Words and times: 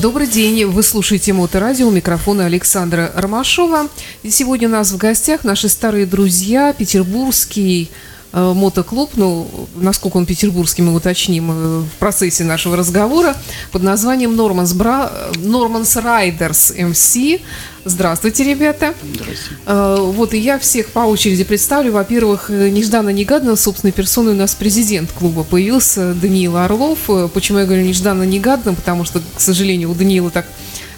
Добрый 0.00 0.28
день, 0.28 0.64
вы 0.64 0.84
слушаете 0.84 1.32
Моторадио, 1.32 1.88
у 1.88 1.90
микрофона 1.90 2.46
Александра 2.46 3.10
Ромашова. 3.16 3.88
И 4.22 4.30
сегодня 4.30 4.68
у 4.68 4.70
нас 4.70 4.92
в 4.92 4.96
гостях 4.96 5.42
наши 5.42 5.68
старые 5.68 6.06
друзья, 6.06 6.72
петербургский 6.72 7.90
мотоклуб, 8.32 9.10
ну, 9.16 9.48
насколько 9.76 10.16
он 10.18 10.26
петербургский, 10.26 10.82
мы 10.82 10.94
уточним 10.94 11.50
э, 11.50 11.80
в 11.80 11.98
процессе 11.98 12.44
нашего 12.44 12.76
разговора, 12.76 13.34
под 13.72 13.82
названием 13.82 14.32
Normans, 14.32 14.76
Bra... 14.76 15.10
Normans 15.34 16.02
Riders 16.02 16.76
MC. 16.76 17.40
Здравствуйте, 17.84 18.44
ребята. 18.44 18.94
Здравствуйте. 19.02 19.62
Э, 19.66 19.96
вот 20.00 20.34
и 20.34 20.38
я 20.38 20.58
всех 20.58 20.88
по 20.90 21.00
очереди 21.00 21.44
представлю. 21.44 21.92
Во-первых, 21.92 22.50
э, 22.50 22.68
нежданно-негаданно 22.68 23.56
собственной 23.56 23.92
персоной 23.92 24.32
у 24.32 24.36
нас 24.36 24.54
президент 24.54 25.10
клуба 25.12 25.44
появился 25.44 26.12
Даниил 26.12 26.56
Орлов. 26.58 26.98
Э, 27.08 27.28
Почему 27.32 27.58
я 27.60 27.64
говорю 27.64 27.82
нежданно-негаданно? 27.82 28.74
Потому 28.74 29.04
что, 29.04 29.20
к 29.20 29.40
сожалению, 29.40 29.90
у 29.90 29.94
Даниила 29.94 30.30
так 30.30 30.46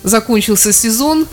закончился 0.03 0.73
сезон 0.73 1.27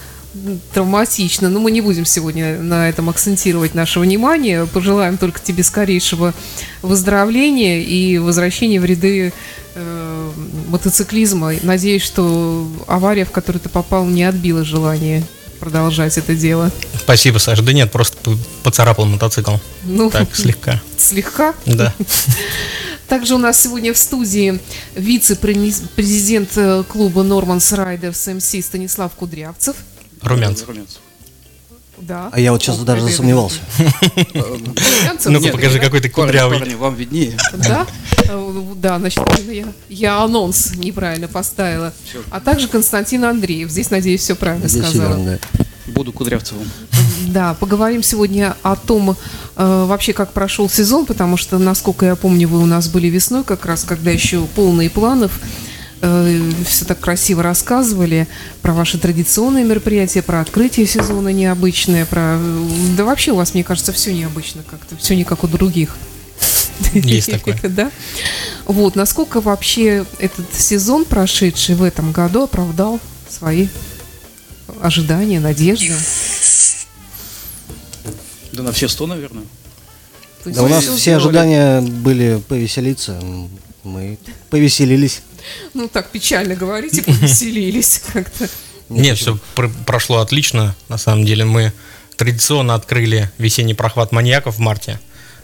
травматично, 0.73 1.49
но 1.49 1.59
мы 1.59 1.72
не 1.72 1.81
будем 1.81 2.05
сегодня 2.05 2.59
на 2.59 2.90
этом 2.90 3.09
акцентировать 3.09 3.73
наше 3.73 3.99
внимание. 3.99 4.66
Пожелаем 4.66 5.17
только 5.17 5.40
тебе 5.40 5.63
скорейшего 5.63 6.34
выздоровления 6.81 7.81
и 7.81 8.17
возвращения 8.17 8.80
в 8.80 8.86
ряды 8.86 9.34
э, 9.76 10.31
мотоциклизма. 10.70 11.53
Надеюсь, 11.63 12.03
что 12.03 12.67
авария, 12.88 13.26
в 13.26 13.31
которую 13.31 13.62
ты 13.62 13.70
попал, 13.70 14.05
не 14.05 14.23
отбила 14.23 14.63
желание 14.63 15.23
продолжать 15.59 16.17
это 16.17 16.36
дело. 16.36 16.72
Спасибо, 17.02 17.39
Саша. 17.39 17.64
Да 17.64 17.73
нет, 17.73 17.91
просто 17.91 18.16
поцарапал 18.64 19.05
мотоцикл. 19.05 19.55
Ну, 19.84 20.09
Так, 20.12 20.36
слегка. 20.36 20.81
слегка. 20.98 21.53
Да. 21.66 21.94
Также 23.08 23.36
у 23.36 23.38
нас 23.38 23.62
сегодня 23.62 23.94
в 23.94 23.98
студии 23.98 24.59
вице-президент 24.95 26.50
э, 26.58 26.84
клуба 26.88 27.22
Normans 27.23 27.58
Riders 27.73 28.34
МС 28.34 28.66
Станислав 28.66 29.14
Кудрявцев. 29.14 29.75
Румянцев. 30.22 30.68
Да. 32.00 32.30
А 32.32 32.40
я 32.40 32.52
вот 32.52 32.62
сейчас 32.62 32.78
Ох, 32.78 32.86
даже 32.86 33.02
засомневался. 33.02 33.60
Румянцев? 34.34 35.32
Ну-ка, 35.32 35.50
покажи, 35.50 35.80
какой 35.80 36.00
ты 36.00 36.09
кудрявый. 36.09 36.59
Парни, 36.59 36.76
вам 36.76 36.96
виднее. 36.96 37.38
Да? 37.54 37.88
Да, 38.76 39.00
значит, 39.00 39.24
я, 39.50 39.66
я 39.90 40.22
анонс 40.22 40.76
неправильно 40.76 41.28
поставила. 41.28 41.94
А 42.30 42.40
также 42.40 42.68
Константин 42.68 43.26
Андреев. 43.26 43.70
Здесь, 43.70 43.90
надеюсь, 43.90 44.22
все 44.22 44.36
правильно 44.36 44.70
сказала. 44.70 45.40
Буду 45.88 46.12
Кудрявцевым. 46.12 46.70
Да, 47.28 47.54
поговорим 47.54 48.04
сегодня 48.04 48.58
о 48.62 48.76
том, 48.76 49.16
э, 49.56 49.86
вообще 49.88 50.12
как 50.12 50.34
прошел 50.34 50.70
сезон, 50.70 51.06
потому 51.06 51.38
что, 51.38 51.58
насколько 51.58 52.06
я 52.06 52.16
помню, 52.16 52.48
вы 52.48 52.59
у 52.59 52.66
нас 52.66 52.90
были 52.90 53.08
весной, 53.08 53.46
как 53.46 53.66
раз, 53.66 53.84
когда 53.86 54.12
еще 54.12 54.46
полные 54.48 54.90
планов. 54.90 55.40
Все 56.00 56.86
так 56.86 57.00
красиво 57.00 57.42
рассказывали 57.42 58.28
про 58.62 58.73
ваши 58.73 58.98
традиционные 58.98 59.64
мероприятия, 59.64 60.22
про 60.22 60.42
открытие 60.42 60.86
сезона 60.86 61.30
необычное, 61.30 62.06
про... 62.06 62.40
Да 62.95 63.03
вообще 63.03 63.31
у 63.31 63.36
вас, 63.36 63.53
мне 63.53 63.64
кажется, 63.64 63.92
все 63.94 64.14
необычно 64.14 64.64
как-то, 64.64 64.95
все 64.98 65.16
не 65.16 65.23
как 65.23 65.44
у 65.44 65.48
других. 65.48 65.95
Есть 66.94 67.31
такое. 67.31 67.59
Да? 67.64 67.92
Вот, 68.66 68.95
насколько 68.95 69.42
вообще 69.42 70.06
этот 70.20 70.53
сезон, 70.53 71.06
прошедший 71.06 71.75
в 71.75 71.84
этом 71.84 72.12
году, 72.12 72.44
оправдал 72.44 73.00
свои 73.30 73.68
ожидания, 74.81 75.40
надежды? 75.40 75.94
Да 78.52 78.64
на 78.64 78.72
все 78.72 78.88
сто, 78.88 79.08
наверное. 79.08 79.45
Да 80.45 80.64
у 80.64 80.68
нас 80.68 80.86
все 80.86 81.16
ожидания 81.16 81.81
были 81.81 82.42
повеселиться. 82.48 83.20
Мы 83.84 84.18
повеселились. 84.50 85.22
Ну 85.73 85.88
так 85.88 86.09
печально 86.09 86.56
говорите, 86.56 87.03
повеселились 87.03 88.02
как-то. 88.14 88.50
Нет, 88.90 89.17
все 89.17 89.38
прошло 89.86 90.20
отлично. 90.20 90.76
На 90.90 90.97
самом 90.97 91.25
деле 91.25 91.46
мы 91.46 91.74
традиционно 92.16 92.74
открыли 92.74 93.30
весенний 93.38 93.74
прохват 93.74 94.12
маньяков 94.12 94.56
в 94.56 94.59
марте. 94.59 95.00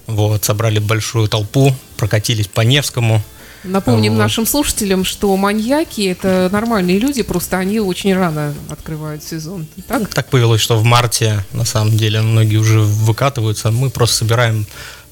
Вот, 0.07 0.43
собрали 0.43 0.79
большую 0.79 1.27
толпу, 1.27 1.73
прокатились 1.97 2.47
по 2.47 2.61
Невскому. 2.61 3.21
Напомним 3.63 4.13
Вот. 4.13 4.19
нашим 4.19 4.45
слушателям, 4.45 5.05
что 5.05 5.35
маньяки 5.37 6.01
это 6.01 6.49
нормальные 6.51 6.99
люди, 6.99 7.23
просто 7.23 7.57
они 7.57 7.79
очень 7.79 8.13
рано 8.13 8.53
открывают 8.69 9.23
сезон. 9.23 9.65
Так? 9.87 10.09
Так 10.13 10.27
повелось, 10.27 10.59
что 10.59 10.77
в 10.77 10.83
марте, 10.83 11.45
на 11.53 11.63
самом 11.63 11.95
деле, 11.95 12.21
многие 12.21 12.57
уже 12.57 12.81
выкатываются. 12.81 13.71
Мы 13.71 13.89
просто 13.89 14.17
собираем 14.17 14.65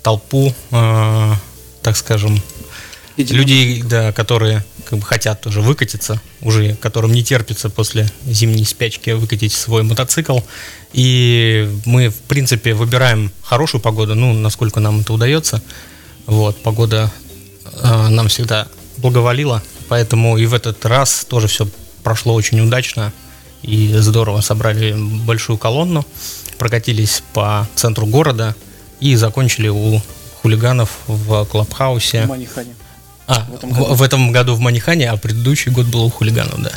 толпу, 0.04 0.54
э, 0.72 1.34
так 1.82 1.96
скажем, 1.96 2.42
людей, 3.30 3.84
да, 3.84 4.12
которые 4.12 4.64
как 4.86 5.00
бы 5.00 5.06
хотят 5.06 5.42
тоже 5.42 5.62
выкатиться, 5.62 6.22
уже 6.42 6.76
которым 6.76 7.12
не 7.14 7.24
терпится 7.24 7.70
после 7.70 8.10
зимней 8.26 8.66
спячки 8.66 9.12
выкатить 9.12 9.54
свой 9.54 9.84
мотоцикл. 9.84 10.40
И 10.94 11.70
мы, 11.86 12.10
в 12.10 12.20
принципе, 12.22 12.74
выбираем 12.74 13.32
хорошую 13.44 13.82
погоду, 13.82 14.16
ну, 14.16 14.34
насколько 14.34 14.80
нам 14.80 15.02
это 15.02 15.14
удается. 15.14 15.62
Вот, 16.26 16.62
погода 16.64 17.12
э, 17.66 18.08
нам 18.10 18.28
всегда 18.28 18.68
благоволила, 18.98 19.62
поэтому 19.88 20.38
и 20.38 20.46
в 20.46 20.54
этот 20.54 20.86
раз 20.86 21.26
тоже 21.26 21.48
все 21.48 21.68
прошло 22.04 22.34
очень 22.34 22.60
удачно 22.60 23.14
и 23.62 23.94
здорово. 23.98 24.42
Собрали 24.42 24.94
большую 24.94 25.58
колонну, 25.58 26.06
прокатились 26.58 27.24
по 27.34 27.68
центру 27.76 28.06
города 28.06 28.56
и 29.00 29.16
закончили 29.16 29.68
у 29.68 30.02
хулиганов 30.42 31.00
в 31.08 31.46
клабхаусе. 31.46 32.24
В 32.26 32.30
Манихане. 32.30 32.76
А, 33.32 33.48
в 33.50 33.56
этом 33.56 33.70
в, 33.70 33.78
году. 33.78 33.94
в 33.94 34.02
этом 34.02 34.32
году 34.32 34.56
в 34.56 34.60
Манихане, 34.60 35.10
а 35.10 35.18
предыдущий 35.18 35.72
год 35.72 35.88
был 35.88 36.06
у 36.06 36.10
хулиганов, 36.10 36.62
да. 36.62 36.72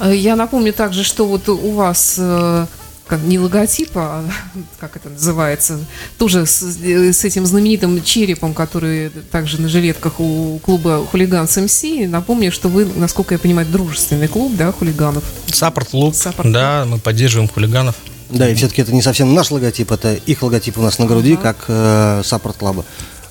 Э, 0.00 0.14
Я 0.14 0.36
напомню 0.36 0.72
также, 0.72 1.04
что 1.04 1.26
вот 1.26 1.48
у 1.48 1.72
вас 1.72 2.16
э, 2.18 2.66
как 3.06 3.22
не 3.22 3.38
логотип, 3.38 3.90
а 3.94 4.24
как 4.80 4.96
это 4.96 5.10
называется, 5.10 5.78
тоже 6.18 6.46
с, 6.46 6.78
э, 6.82 7.12
с 7.12 7.24
этим 7.24 7.46
знаменитым 7.46 8.02
черепом, 8.02 8.54
который 8.54 9.10
также 9.30 9.60
на 9.60 9.68
жилетках 9.68 10.20
у 10.20 10.58
клуба 10.58 11.06
хулиган 11.10 11.44
МС. 11.46 11.82
Напомню, 12.08 12.52
что 12.52 12.68
вы, 12.68 12.86
насколько 12.96 13.34
я 13.34 13.38
понимаю, 13.38 13.66
дружественный 13.68 14.28
клуб, 14.28 14.56
да, 14.56 14.72
хулиганов. 14.72 15.24
Саппорт 15.46 15.90
клуб, 15.90 16.14
Саппорт 16.14 16.52
да, 16.52 16.84
мы 16.86 16.98
поддерживаем 16.98 17.48
хулиганов. 17.48 17.94
Да, 18.28 18.48
и 18.48 18.54
все-таки 18.54 18.82
это 18.82 18.92
не 18.92 19.02
совсем 19.02 19.32
наш 19.34 19.52
логотип, 19.52 19.92
это 19.92 20.14
их 20.14 20.42
логотип 20.42 20.78
у 20.78 20.82
нас 20.82 20.98
на 20.98 21.06
груди, 21.06 21.36
как 21.36 21.64
э, 21.68 22.22
саппорт 22.24 22.56
клаба. 22.56 22.84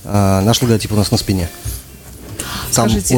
А 0.06 0.42
наш 0.42 0.62
логотип 0.62 0.94
у 0.94 0.96
нас 0.96 1.12
на 1.12 1.18
спине. 1.18 1.50
Там 2.74 2.90
Скажите. 2.90 3.14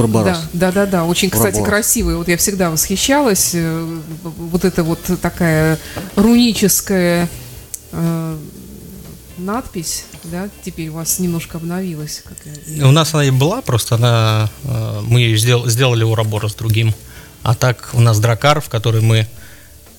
Да, 0.53 0.71
да, 0.71 0.71
да, 0.71 0.85
да. 0.85 1.05
Очень, 1.05 1.29
кстати, 1.29 1.55
Урборос. 1.55 1.69
красивый. 1.69 2.15
Вот 2.15 2.27
я 2.27 2.37
всегда 2.37 2.69
восхищалась. 2.69 3.51
э, 3.53 3.99
Вот 4.23 4.65
это 4.65 4.83
вот 4.83 4.99
такая 5.21 5.79
руническая 6.15 7.27
э, 7.91 8.37
надпись, 9.37 10.05
да, 10.25 10.49
теперь 10.65 10.89
у 10.89 10.93
вас 10.93 11.19
немножко 11.19 11.57
обновилась. 11.57 12.23
я- 12.65 12.87
У 12.87 12.91
нас 12.91 13.13
она 13.13 13.25
и 13.25 13.31
была, 13.31 13.61
просто 13.61 13.95
она, 13.95 14.49
э, 14.63 15.01
мы 15.03 15.21
ее 15.21 15.37
сдел- 15.37 15.67
сделали 15.67 16.03
Урабора 16.03 16.47
с 16.47 16.55
другим. 16.55 16.93
А 17.43 17.53
так 17.55 17.89
у 17.93 18.01
нас 18.01 18.19
дракар, 18.19 18.59
в 18.61 18.67
который 18.69 19.01
мы 19.01 19.27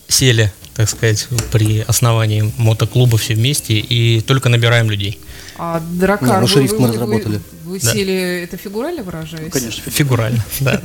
сели, 0.08 0.52
так 0.78 0.88
сказать, 0.88 1.26
при 1.50 1.80
основании 1.80 2.52
мотоклуба 2.56 3.18
все 3.18 3.34
вместе 3.34 3.74
и 3.80 4.20
только 4.20 4.48
набираем 4.48 4.88
людей. 4.88 5.18
А 5.58 5.80
дракар, 5.80 6.36
ну, 6.40 6.46
вы- 6.46 6.48
шрифт 6.48 6.74
вы, 6.74 6.78
мы 6.78 6.86
вы- 6.86 6.92
разработали. 6.94 7.40
Вы, 7.64 7.80
Да. 7.80 7.92
сели, 7.92 8.42
это 8.44 8.56
фигурально 8.56 9.02
выражаясь? 9.02 9.52
Конечно. 9.52 9.90
Фигурально, 9.90 10.44
да. 10.60 10.80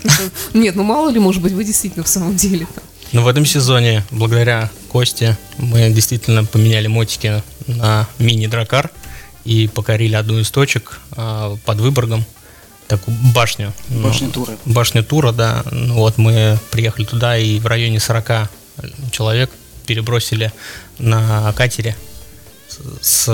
Нет, 0.56 0.76
ну 0.76 0.82
мало 0.82 1.12
ли, 1.12 1.20
может 1.20 1.44
быть, 1.44 1.54
вы 1.54 1.64
действительно 1.64 2.04
в 2.04 2.08
самом 2.08 2.36
деле. 2.36 2.66
там. 2.74 2.84
Но 3.12 3.22
в 3.22 3.28
этом 3.28 3.46
сезоне, 3.46 4.04
благодаря 4.10 4.72
Косте, 4.92 5.38
мы 5.60 5.92
действительно 5.92 6.44
поменяли 6.44 6.88
мотики 6.88 7.44
на 7.68 8.08
мини-дракар 8.18 8.90
и 9.46 9.68
покорили 9.68 10.16
одну 10.16 10.40
из 10.40 10.50
точек 10.50 11.00
а, 11.12 11.56
под 11.66 11.80
Выборгом, 11.80 12.26
такую 12.88 13.16
башню. 13.36 13.72
Ну, 13.90 14.02
Башня 14.08 14.30
тура. 14.30 14.58
Башню 14.66 15.04
Тура, 15.04 15.32
да. 15.32 15.64
Ну, 15.72 15.94
вот 15.98 16.18
мы 16.18 16.58
приехали 16.72 17.06
туда 17.06 17.38
и 17.38 17.60
в 17.60 17.68
районе 17.68 18.00
40 18.00 18.50
человек 19.12 19.52
перебросили 19.86 20.52
на 21.00 21.52
катере 21.54 21.96
с, 23.02 23.28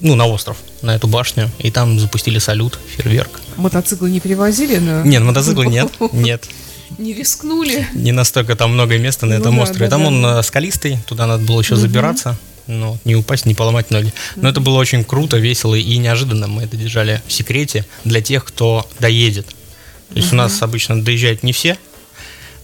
ну, 0.00 0.14
на 0.14 0.26
остров, 0.26 0.56
на 0.82 0.94
эту 0.94 1.06
башню, 1.06 1.50
и 1.58 1.70
там 1.70 1.98
запустили 1.98 2.38
салют, 2.38 2.78
фейерверк. 2.96 3.40
Мотоциклы 3.56 4.10
не 4.10 4.20
перевозили? 4.20 4.78
На... 4.78 5.02
Нет, 5.02 5.22
мотоцикла 5.22 5.62
нет, 5.62 5.88
нет. 6.12 6.48
Не 6.96 7.12
рискнули? 7.12 7.86
Не 7.94 8.12
настолько 8.12 8.56
там 8.56 8.72
много 8.72 8.96
места 8.98 9.26
на 9.26 9.34
Ну 9.36 9.40
этом 9.40 9.56
да, 9.56 9.62
острове. 9.62 9.86
да, 9.86 9.90
там 9.90 10.02
да. 10.02 10.08
он 10.08 10.26
э, 10.38 10.42
скалистый, 10.42 10.98
туда 11.06 11.26
надо 11.26 11.44
было 11.44 11.60
еще 11.60 11.76
забираться. 11.76 12.36
Ну, 12.66 12.98
не 13.04 13.14
упасть, 13.16 13.46
не 13.46 13.54
поломать 13.54 13.90
ноги. 13.90 14.12
Но 14.36 14.48
это 14.48 14.60
было 14.60 14.78
очень 14.78 15.02
круто, 15.04 15.38
весело 15.38 15.74
и 15.74 15.96
неожиданно. 15.96 16.48
Мы 16.48 16.64
это 16.64 16.76
держали 16.76 17.22
в 17.26 17.32
секрете 17.32 17.86
для 18.04 18.20
тех, 18.20 18.44
кто 18.44 18.86
доедет. 19.00 19.46
То 19.46 20.16
есть 20.16 20.32
у 20.32 20.36
нас 20.36 20.60
обычно 20.62 21.02
доезжают 21.02 21.42
не 21.42 21.52
все 21.52 21.78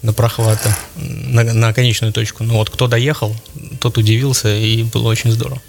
на 0.04 0.12
прохваты, 0.12 0.68
на, 0.96 1.42
на 1.42 1.72
конечную 1.72 2.12
точку. 2.12 2.44
Но 2.44 2.54
вот 2.54 2.70
кто 2.70 2.86
доехал, 2.86 3.34
тот 3.80 3.96
удивился, 3.98 4.54
и 4.54 4.82
было 4.82 5.08
очень 5.08 5.32
здорово. 5.32 5.60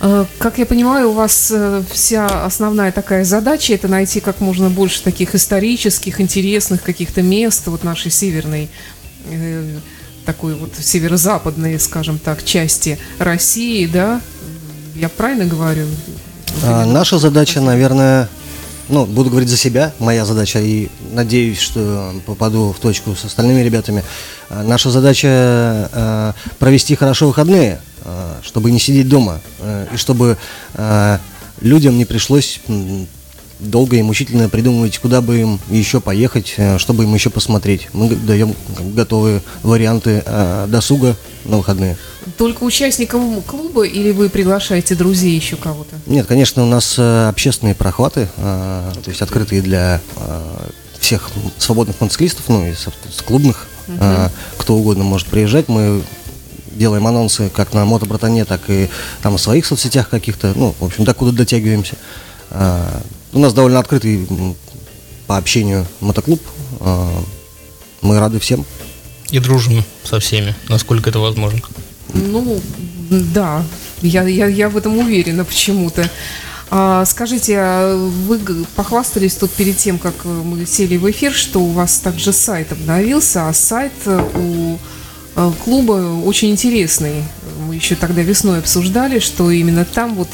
Э, 0.00 0.26
Как 0.38 0.58
я 0.58 0.66
понимаю, 0.66 1.10
у 1.10 1.12
вас 1.12 1.50
э, 1.50 1.82
вся 1.90 2.44
основная 2.44 2.92
такая 2.92 3.24
задача 3.24 3.72
это 3.72 3.88
найти 3.88 4.20
как 4.20 4.40
можно 4.40 4.68
больше 4.68 5.02
таких 5.02 5.34
исторических, 5.34 6.20
интересных 6.20 6.82
каких-то 6.82 7.22
мест 7.22 7.66
вот 7.66 7.82
нашей 7.82 8.10
северной 8.10 8.68
э, 9.30 9.78
такой 10.26 10.54
вот 10.54 10.72
северо-западной, 10.78 11.80
скажем 11.80 12.18
так, 12.18 12.44
части 12.44 12.98
России, 13.18 13.86
да? 13.86 14.20
Я 14.94 15.08
правильно 15.08 15.46
говорю? 15.46 15.86
А, 16.62 16.84
наша 16.84 17.18
задача, 17.18 17.62
наверное, 17.62 18.28
ну, 18.90 19.06
буду 19.06 19.30
говорить 19.30 19.48
за 19.48 19.56
себя, 19.56 19.92
моя 19.98 20.24
задача, 20.24 20.60
и 20.60 20.88
надеюсь, 21.12 21.58
что 21.58 22.12
попаду 22.26 22.72
в 22.76 22.80
точку 22.80 23.14
с 23.14 23.24
остальными 23.24 23.62
ребятами. 23.62 24.04
А, 24.48 24.62
наша 24.62 24.90
задача 24.90 25.28
а, 25.28 26.34
провести 26.58 26.96
хорошо 26.96 27.28
выходные, 27.28 27.80
а, 28.04 28.40
чтобы 28.42 28.70
не 28.70 28.80
сидеть 28.80 29.08
дома, 29.08 29.40
и 29.92 29.96
чтобы 29.96 30.36
людям 31.60 31.98
не 31.98 32.04
пришлось 32.04 32.60
долго 33.60 33.96
и 33.96 34.02
мучительно 34.02 34.48
придумывать, 34.48 34.98
куда 34.98 35.20
бы 35.20 35.38
им 35.40 35.60
еще 35.68 36.00
поехать, 36.00 36.54
э, 36.56 36.78
чтобы 36.78 37.04
им 37.04 37.14
еще 37.14 37.30
посмотреть. 37.30 37.88
Мы 37.92 38.08
даем 38.08 38.54
готовые 38.94 39.42
варианты 39.62 40.22
а, 40.26 40.66
досуга 40.66 41.16
на 41.44 41.58
выходные. 41.58 41.96
Только 42.36 42.64
участникам 42.64 43.40
клуба 43.42 43.86
или 43.86 44.12
вы 44.12 44.28
приглашаете 44.28 44.94
друзей 44.94 45.34
еще 45.34 45.56
кого-то? 45.56 45.96
Нет, 46.06 46.26
конечно, 46.26 46.62
у 46.62 46.66
нас 46.66 46.96
э, 46.98 47.28
общественные 47.28 47.74
прохваты, 47.74 48.28
э, 48.36 48.92
то 49.02 49.10
есть 49.10 49.22
открытые 49.22 49.62
для 49.62 50.00
э, 50.16 50.68
всех 50.98 51.30
свободных 51.58 52.00
мотоциклистов, 52.00 52.48
ну 52.48 52.66
и 52.66 52.74
клубных, 53.24 53.66
э, 53.88 54.28
кто 54.58 54.74
угодно 54.76 55.04
может 55.04 55.28
приезжать. 55.28 55.68
Мы 55.68 56.02
делаем 56.72 57.06
анонсы 57.06 57.50
как 57.54 57.72
на 57.72 57.84
мотобратане, 57.84 58.44
так 58.44 58.60
и 58.68 58.88
там 59.22 59.36
в 59.36 59.40
своих 59.40 59.66
соцсетях 59.66 60.08
каких-то, 60.08 60.52
ну, 60.54 60.74
в 60.78 60.84
общем, 60.84 61.04
докуда 61.04 61.32
дотягиваемся. 61.32 61.96
У 63.32 63.38
нас 63.38 63.52
довольно 63.52 63.78
открытый 63.78 64.26
по 65.26 65.36
общению 65.36 65.86
мотоклуб. 66.00 66.40
э, 66.80 67.08
мы 68.02 68.18
рады 68.18 68.40
всем. 68.40 68.64
И 69.30 69.38
дружим 69.38 69.84
со 70.02 70.18
всеми, 70.18 70.56
насколько 70.68 71.10
это 71.10 71.20
возможно. 71.20 71.60
Ну, 72.12 72.60
да, 73.10 73.62
я, 74.02 74.26
я, 74.26 74.46
я 74.46 74.68
в 74.68 74.76
этом 74.76 74.98
уверена 74.98 75.44
почему-то. 75.44 76.10
А, 76.72 77.04
скажите, 77.04 77.56
а 77.58 77.96
вы 78.26 78.40
похвастались 78.74 79.34
тут 79.34 79.50
перед 79.52 79.76
тем, 79.76 79.98
как 79.98 80.24
мы 80.24 80.66
сели 80.66 80.96
в 80.96 81.08
эфир, 81.10 81.32
что 81.32 81.60
у 81.60 81.70
вас 81.70 81.98
также 81.98 82.32
сайт 82.32 82.72
обновился, 82.72 83.48
а 83.48 83.52
сайт 83.52 83.92
у 84.06 84.78
э, 85.36 85.52
клуба 85.64 86.22
очень 86.24 86.50
интересный. 86.50 87.24
Мы 87.66 87.74
еще 87.74 87.94
тогда 87.94 88.22
весной 88.22 88.58
обсуждали, 88.58 89.18
что 89.18 89.50
именно 89.50 89.84
там 89.84 90.14
вот 90.14 90.28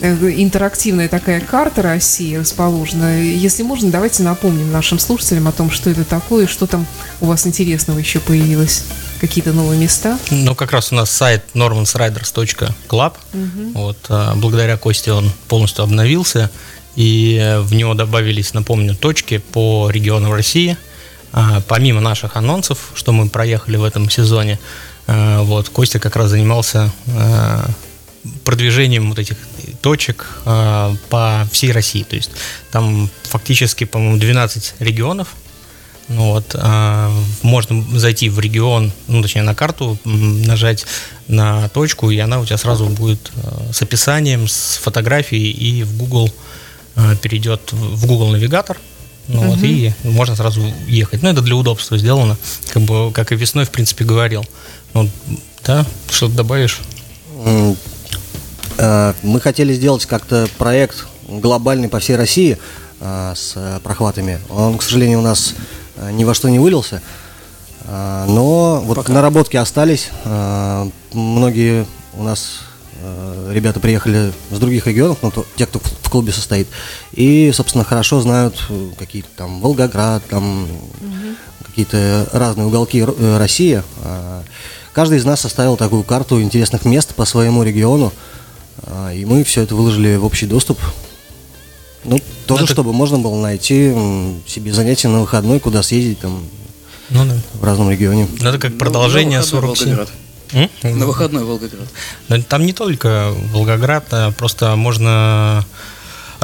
э, 0.00 0.30
интерактивная 0.36 1.08
такая 1.08 1.40
карта 1.40 1.82
России 1.82 2.36
расположена. 2.36 3.20
Если 3.22 3.62
можно, 3.62 3.90
давайте 3.90 4.22
напомним 4.22 4.72
нашим 4.72 4.98
слушателям 4.98 5.48
о 5.48 5.52
том, 5.52 5.70
что 5.70 5.90
это 5.90 6.04
такое, 6.04 6.44
и 6.46 6.48
что 6.48 6.66
там 6.66 6.86
у 7.20 7.26
вас 7.26 7.46
интересного 7.46 7.98
еще 7.98 8.20
появилось. 8.20 8.84
Какие-то 9.20 9.52
новые 9.52 9.78
места. 9.78 10.18
Ну, 10.30 10.54
как 10.54 10.72
раз 10.72 10.90
у 10.92 10.96
нас 10.96 11.10
сайт 11.10 11.44
normansriders.club. 11.54 13.14
Вот, 13.74 13.98
а, 14.08 14.34
благодаря 14.34 14.76
Косте 14.76 15.12
он 15.12 15.30
полностью 15.48 15.84
обновился, 15.84 16.50
и 16.96 17.58
в 17.60 17.74
него 17.74 17.94
добавились, 17.94 18.52
напомню, 18.54 18.96
точки 18.96 19.38
по 19.38 19.90
регионам 19.90 20.32
России. 20.32 20.76
А, 21.32 21.62
Помимо 21.68 22.00
наших 22.00 22.36
анонсов, 22.36 22.90
что 22.94 23.12
мы 23.12 23.28
проехали 23.28 23.76
в 23.76 23.84
этом 23.84 24.10
сезоне, 24.10 24.58
вот, 25.06 25.68
Костя 25.68 25.98
как 25.98 26.16
раз 26.16 26.30
занимался 26.30 26.92
э, 27.06 27.64
продвижением 28.44 29.08
вот 29.08 29.18
этих 29.18 29.36
точек 29.80 30.26
э, 30.44 30.96
по 31.08 31.48
всей 31.52 31.72
России. 31.72 32.02
То 32.02 32.16
есть 32.16 32.30
там 32.70 33.10
фактически, 33.24 33.84
по-моему, 33.84 34.18
12 34.18 34.74
регионов, 34.78 35.28
ну 36.08 36.32
вот, 36.32 36.54
можно 37.42 37.98
зайти 37.98 38.28
в 38.28 38.38
регион, 38.40 38.92
ну, 39.06 39.22
точнее, 39.22 39.42
на 39.42 39.54
карту, 39.54 39.98
нажать 40.04 40.84
на 41.28 41.68
точку, 41.70 42.10
и 42.10 42.18
она 42.18 42.40
у 42.40 42.44
тебя 42.44 42.58
сразу 42.58 42.86
будет 42.86 43.32
э, 43.34 43.72
с 43.72 43.82
описанием, 43.82 44.46
с 44.48 44.76
фотографией, 44.82 45.50
и 45.50 45.82
в 45.82 45.96
Google 45.96 46.30
э, 46.96 47.16
перейдет 47.20 47.72
в 47.72 48.06
Google 48.06 48.28
навигатор. 48.28 48.78
Ну 49.28 49.50
вот, 49.50 49.62
и 49.62 49.92
можно 50.02 50.34
сразу 50.34 50.60
ехать. 50.88 51.22
Ну, 51.22 51.28
это 51.28 51.42
для 51.42 51.54
удобства 51.54 51.96
сделано, 51.96 52.36
как 52.72 52.82
бы, 52.82 53.12
как 53.12 53.30
и 53.30 53.36
весной, 53.36 53.64
в 53.64 53.70
принципе, 53.70 54.04
говорил. 54.04 54.44
Ну, 54.94 55.08
да, 55.64 55.86
что-то 56.10 56.34
добавишь? 56.34 56.80
Э, 58.78 59.12
Мы 59.22 59.40
хотели 59.40 59.72
сделать 59.74 60.06
как-то 60.06 60.48
проект 60.58 61.06
глобальный 61.28 61.88
по 61.88 61.98
всей 61.98 62.16
России 62.16 62.58
э, 63.00 63.32
с 63.34 63.80
прохватами. 63.82 64.38
Он, 64.50 64.76
к 64.78 64.82
сожалению, 64.82 65.20
у 65.20 65.22
нас 65.22 65.54
э, 65.96 66.10
ни 66.12 66.24
во 66.24 66.34
что 66.34 66.48
не 66.48 66.58
вылился. 66.58 67.02
Но 67.84 68.80
вот 68.84 69.08
наработки 69.08 69.56
остались. 69.56 70.10
Многие 71.12 71.84
у 72.14 72.22
нас 72.22 72.60
ребята 73.50 73.80
приехали 73.80 74.32
с 74.52 74.58
других 74.60 74.86
регионов, 74.86 75.18
ну, 75.22 75.32
то- 75.32 75.44
те, 75.56 75.66
кто 75.66 75.80
в 75.80 76.08
клубе 76.08 76.32
состоит, 76.32 76.68
и, 77.10 77.50
собственно, 77.52 77.82
хорошо 77.82 78.20
знают 78.20 78.54
какие-то 79.00 79.30
там 79.36 79.60
Волгоград, 79.60 80.22
там 80.30 80.68
какие-то 81.66 82.28
разные 82.32 82.68
уголки 82.68 83.04
России. 83.04 83.82
Каждый 84.92 85.18
из 85.18 85.24
нас 85.24 85.40
составил 85.40 85.76
такую 85.76 86.02
карту 86.02 86.40
интересных 86.42 86.84
мест 86.84 87.14
по 87.14 87.24
своему 87.24 87.62
региону, 87.62 88.12
а, 88.82 89.10
и 89.12 89.24
мы 89.24 89.42
все 89.44 89.62
это 89.62 89.74
выложили 89.74 90.16
в 90.16 90.24
общий 90.24 90.46
доступ. 90.46 90.78
Ну, 92.04 92.20
тоже, 92.46 92.64
это- 92.64 92.72
чтобы 92.72 92.92
можно 92.92 93.18
было 93.18 93.40
найти 93.40 93.92
себе 94.46 94.72
занятие 94.72 95.08
на 95.08 95.20
выходной, 95.20 95.60
куда 95.60 95.82
съездить 95.82 96.20
там 96.20 96.44
Ну, 97.10 97.24
да. 97.24 97.36
в 97.54 97.64
разном 97.64 97.90
регионе. 97.90 98.28
Ну, 98.40 98.48
это 98.48 98.58
как 98.58 98.72
Ну, 98.72 98.78
продолжение 98.78 99.38
на 99.38 99.44
выходной 99.44 99.76
47. 99.76 99.88
Волгоград. 99.88 100.10
М? 100.52 100.98
На 100.98 101.06
выходной 101.06 101.44
Волгоград. 101.44 101.88
Там 102.48 102.66
не 102.66 102.72
только 102.74 103.32
Волгоград, 103.52 104.04
а 104.10 104.32
просто 104.32 104.76
можно 104.76 105.64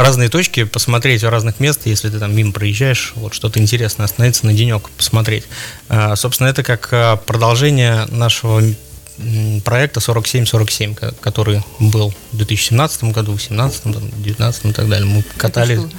разные 0.02 0.28
точки 0.28 0.64
посмотреть 0.64 1.22
в 1.22 1.28
разных 1.28 1.60
местах, 1.60 1.86
если 1.86 2.08
ты 2.10 2.18
там 2.18 2.34
мимо 2.34 2.52
проезжаешь, 2.52 3.12
вот 3.16 3.34
что-то 3.34 3.58
интересное, 3.60 4.04
остановиться 4.04 4.46
на 4.46 4.52
денек, 4.54 4.88
посмотреть. 4.90 5.44
А, 5.88 6.16
Собственно, 6.16 6.48
это 6.48 6.62
как 6.62 6.88
а, 6.92 7.16
продолжение 7.16 8.06
нашего 8.06 8.62
проекта 9.64 10.00
47-47, 10.00 10.94
ко- 10.94 11.12
который 11.20 11.62
был 11.80 12.14
в 12.32 12.36
2017 12.36 13.04
году, 13.04 13.32
в 13.32 13.36
2017, 13.36 13.82
там, 13.82 13.92
2019 13.92 14.64
и 14.66 14.72
так 14.72 14.88
далее. 14.88 15.06
Мы 15.06 15.24
катали. 15.36 15.76
что? 15.76 15.90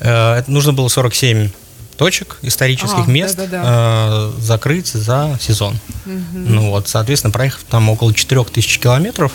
Э, 0.00 0.34
Это 0.38 0.50
нужно 0.50 0.72
было 0.72 0.88
47 0.88 1.50
точек 1.96 2.36
исторических 2.42 3.06
А, 3.06 3.10
мест 3.10 3.36
да-да-да. 3.36 4.32
э, 4.36 4.40
закрыть 4.40 4.88
за 4.88 5.38
сезон. 5.40 5.78
Ну 6.04 6.70
вот, 6.70 6.88
соответственно, 6.88 7.32
проехав 7.32 7.62
там 7.70 7.88
около 7.88 8.12
4000 8.12 8.80
километров 8.80 9.32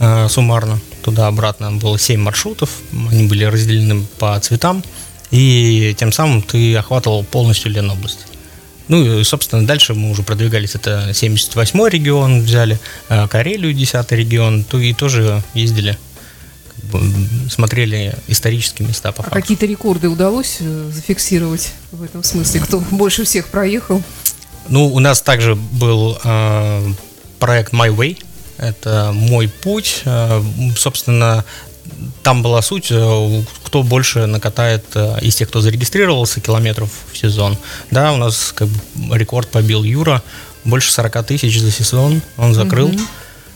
э, 0.00 0.28
суммарно 0.28 0.80
туда-обратно 1.02 1.72
было 1.72 1.98
7 1.98 2.20
маршрутов, 2.20 2.70
они 2.92 3.28
были 3.28 3.44
разделены 3.44 4.04
по 4.18 4.38
цветам, 4.40 4.82
и 5.30 5.94
тем 5.98 6.10
самым 6.10 6.42
ты 6.42 6.74
охватывал 6.74 7.22
полностью 7.22 7.70
Ленобласть. 7.70 8.26
Ну 8.88 9.20
и, 9.20 9.22
собственно, 9.22 9.64
дальше 9.64 9.94
мы 9.94 10.10
уже 10.10 10.24
продвигались. 10.24 10.74
Это 10.74 11.10
78-й 11.10 11.90
регион 11.90 12.42
взяли, 12.42 12.80
э, 13.08 13.28
Карелию 13.28 13.72
10 13.72 14.10
регион, 14.12 14.64
то 14.64 14.80
и 14.80 14.92
тоже 14.92 15.44
ездили, 15.54 15.96
смотрели 17.48 18.16
исторические 18.26 18.88
места 18.88 19.12
по 19.12 19.22
А 19.22 19.30
какие-то 19.30 19.66
рекорды 19.66 20.08
удалось 20.08 20.56
э, 20.58 20.90
зафиксировать 20.92 21.72
в 21.92 22.02
этом 22.02 22.24
смысле? 22.24 22.62
Кто 22.62 22.80
больше 22.80 23.24
всех 23.24 23.46
проехал? 23.46 24.02
Ну, 24.68 24.92
у 24.92 24.98
нас 24.98 25.22
также 25.22 25.54
был 25.54 26.18
э, 26.24 26.92
проект 27.38 27.72
My 27.72 27.94
Way. 27.94 28.18
Это 28.60 29.12
мой 29.14 29.48
путь. 29.48 30.02
Э, 30.04 30.42
собственно, 30.76 31.44
там 32.22 32.42
была 32.42 32.60
суть, 32.60 32.88
э, 32.90 33.42
кто 33.64 33.82
больше 33.82 34.26
накатает 34.26 34.84
э, 34.94 35.18
из 35.22 35.34
тех, 35.36 35.48
кто 35.48 35.62
зарегистрировался 35.62 36.40
километров 36.40 36.90
в 37.10 37.16
сезон. 37.16 37.56
Да, 37.90 38.12
у 38.12 38.16
нас 38.16 38.52
как 38.54 38.68
бы 38.68 39.16
рекорд 39.16 39.48
побил 39.48 39.82
Юра. 39.82 40.22
Больше 40.64 40.92
40 40.92 41.26
тысяч 41.26 41.58
за 41.58 41.70
сезон 41.70 42.20
он 42.36 42.52
закрыл. 42.52 42.92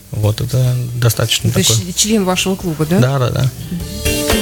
Вот, 0.09 0.41
это 0.41 0.75
достаточно 0.95 1.49
Это 1.49 1.61
такой. 1.61 1.93
член 1.93 2.25
вашего 2.25 2.55
клуба, 2.55 2.85
да? 2.85 2.99
Да, 2.99 3.19
да, 3.19 3.29
да. 3.29 3.51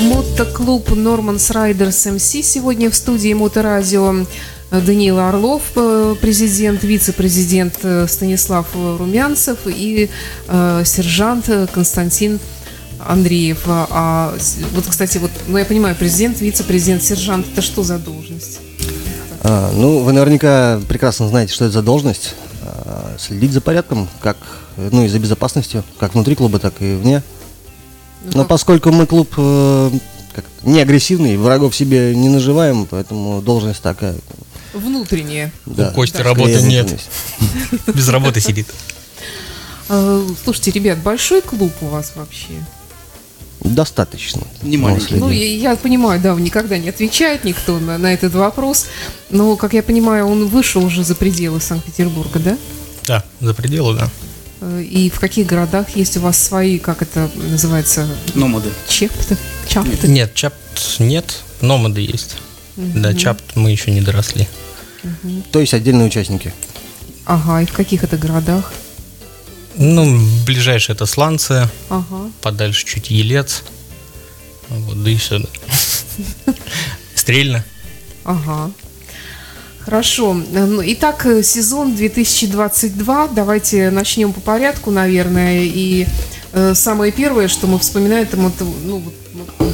Мотоклуб 0.01 0.89
Норманс 0.91 1.51
Райдерс 1.51 2.05
МС 2.05 2.23
сегодня 2.23 2.89
в 2.89 2.95
студии 2.95 3.33
Моторадио. 3.33 4.25
Даниил 4.81 5.19
Орлов, 5.19 5.61
э, 5.75 6.15
президент, 6.19 6.83
вице-президент 6.83 7.75
э, 7.83 8.07
Станислав 8.07 8.65
Румянцев 8.73 9.59
и 9.67 10.09
э, 10.47 10.83
сержант 10.85 11.49
Константин 11.71 12.39
Андреев. 12.99 13.63
А, 13.67 13.87
а, 13.91 14.33
вот, 14.73 14.85
кстати, 14.87 15.19
вот, 15.19 15.29
ну 15.47 15.57
я 15.57 15.65
понимаю, 15.65 15.95
президент, 15.95 16.41
вице-президент, 16.41 17.03
сержант, 17.03 17.45
это 17.51 17.61
что 17.61 17.83
за 17.83 17.99
должность? 17.99 18.59
А, 19.41 19.71
ну, 19.75 19.99
вы 19.99 20.11
наверняка 20.11 20.81
прекрасно 20.87 21.27
знаете, 21.27 21.53
что 21.53 21.65
это 21.65 21.73
за 21.75 21.81
должность. 21.83 22.33
А, 22.63 23.15
следить 23.19 23.51
за 23.51 23.61
порядком, 23.61 24.07
как, 24.21 24.37
ну 24.77 25.03
и 25.03 25.07
за 25.07 25.19
безопасностью, 25.19 25.83
как 25.99 26.15
внутри 26.15 26.33
клуба, 26.35 26.57
так 26.57 26.73
и 26.81 26.95
вне. 26.95 27.21
Ну, 28.25 28.31
Но 28.33 28.39
как- 28.39 28.47
поскольку 28.47 28.91
мы 28.91 29.05
клуб 29.05 29.29
э, 29.37 29.91
как 30.33 30.45
не 30.63 30.81
агрессивный, 30.81 31.37
врагов 31.37 31.75
себе 31.75 32.15
не 32.15 32.29
наживаем, 32.29 32.87
поэтому 32.89 33.41
должность 33.41 33.81
такая. 33.81 34.15
Внутреннее. 34.73 35.51
Да. 35.65 35.89
У 35.89 35.93
Кости 35.93 36.17
да. 36.17 36.23
работы 36.23 36.61
нет. 36.61 36.99
Без 37.93 38.09
работы 38.09 38.39
сидит. 38.39 38.67
А, 39.89 40.27
слушайте, 40.43 40.71
ребят, 40.71 40.99
большой 40.99 41.41
клуб 41.41 41.71
у 41.81 41.87
вас 41.87 42.13
вообще? 42.15 42.53
Достаточно. 43.63 44.41
Не 44.61 44.77
маленький. 44.77 45.15
Ну, 45.15 45.29
я, 45.29 45.71
я 45.71 45.75
понимаю, 45.75 46.19
да, 46.19 46.33
никогда 46.35 46.77
не 46.77 46.89
отвечает 46.89 47.45
никто 47.45 47.79
на, 47.79 47.97
на 47.97 48.13
этот 48.13 48.33
вопрос. 48.33 48.87
Но, 49.29 49.55
как 49.55 49.73
я 49.73 49.83
понимаю, 49.83 50.27
он 50.27 50.47
вышел 50.47 50.83
уже 50.83 51.03
за 51.03 51.15
пределы 51.15 51.61
Санкт-Петербурга, 51.61 52.39
да? 52.39 52.57
Да, 53.05 53.23
за 53.39 53.53
пределы, 53.53 53.95
да. 53.95 54.09
Э, 54.61 54.81
и 54.81 55.09
в 55.09 55.19
каких 55.19 55.47
городах 55.47 55.95
есть 55.95 56.17
у 56.17 56.21
вас 56.21 56.37
свои, 56.37 56.77
как 56.77 57.01
это 57.01 57.29
называется? 57.35 58.07
Номады. 58.33 58.69
Чепты? 58.87 59.37
Чапты? 59.67 60.07
Нет, 60.07 60.33
чапт 60.33 60.57
нет, 60.99 61.43
номады 61.61 62.01
есть. 62.01 62.37
Угу. 62.75 62.91
Да, 62.95 63.13
чапт 63.13 63.43
мы 63.55 63.71
еще 63.71 63.91
не 63.91 64.01
доросли. 64.01 64.47
Угу. 65.03 65.43
То 65.51 65.59
есть 65.59 65.73
отдельные 65.73 66.07
участники? 66.07 66.53
Ага, 67.25 67.61
и 67.61 67.65
в 67.65 67.73
каких 67.73 68.03
это 68.03 68.17
городах? 68.17 68.73
Ну, 69.75 70.19
ближайшие 70.45 70.93
это 70.93 71.05
Сланцы, 71.05 71.67
ага. 71.89 72.29
подальше 72.41 72.85
чуть 72.85 73.09
Елец, 73.09 73.63
вот, 74.69 75.03
да 75.03 75.09
и 75.09 75.15
все. 75.15 75.41
Стрельно. 77.15 77.63
Ага. 78.23 78.71
Хорошо. 79.79 80.33
Ну, 80.33 80.81
итак, 80.85 81.27
сезон 81.43 81.95
2022. 81.95 83.27
Давайте 83.29 83.89
начнем 83.89 84.31
по 84.31 84.39
порядку, 84.39 84.91
наверное. 84.91 85.63
И 85.63 86.07
э, 86.53 86.73
самое 86.73 87.11
первое, 87.11 87.47
что 87.47 87.67
мы 87.67 87.79
вспоминаем, 87.79 88.23
это 88.23 88.37
ну, 88.37 89.03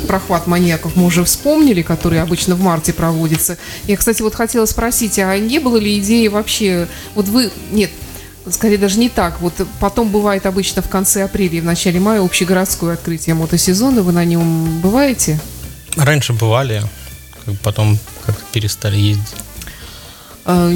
прохват 0.09 0.47
маньяков 0.47 0.95
мы 0.95 1.05
уже 1.05 1.23
вспомнили, 1.23 1.83
который 1.83 2.19
обычно 2.19 2.55
в 2.55 2.61
марте 2.61 2.93
проводится. 2.93 3.59
Я, 3.85 3.95
кстати, 3.95 4.23
вот 4.23 4.33
хотела 4.33 4.65
спросить, 4.65 5.19
а 5.19 5.37
не 5.37 5.59
было 5.59 5.77
ли 5.77 5.99
идеи 5.99 6.27
вообще... 6.29 6.87
Вот 7.13 7.27
вы... 7.27 7.51
Нет, 7.71 7.91
скорее 8.49 8.79
даже 8.79 8.97
не 8.97 9.07
так. 9.09 9.39
Вот 9.39 9.53
потом 9.79 10.09
бывает 10.09 10.47
обычно 10.47 10.81
в 10.81 10.89
конце 10.89 11.25
апреля 11.25 11.59
и 11.59 11.61
в 11.61 11.65
начале 11.65 11.99
мая 11.99 12.23
общегородское 12.23 12.95
открытие 12.95 13.35
мотосезона. 13.35 14.01
Вы 14.01 14.11
на 14.11 14.25
нем 14.25 14.81
бываете? 14.81 15.39
Раньше 15.95 16.33
бывали, 16.33 16.81
потом 17.61 17.99
как-то 18.25 18.43
перестали 18.51 18.97
ездить. 18.97 19.35
А, 20.46 20.72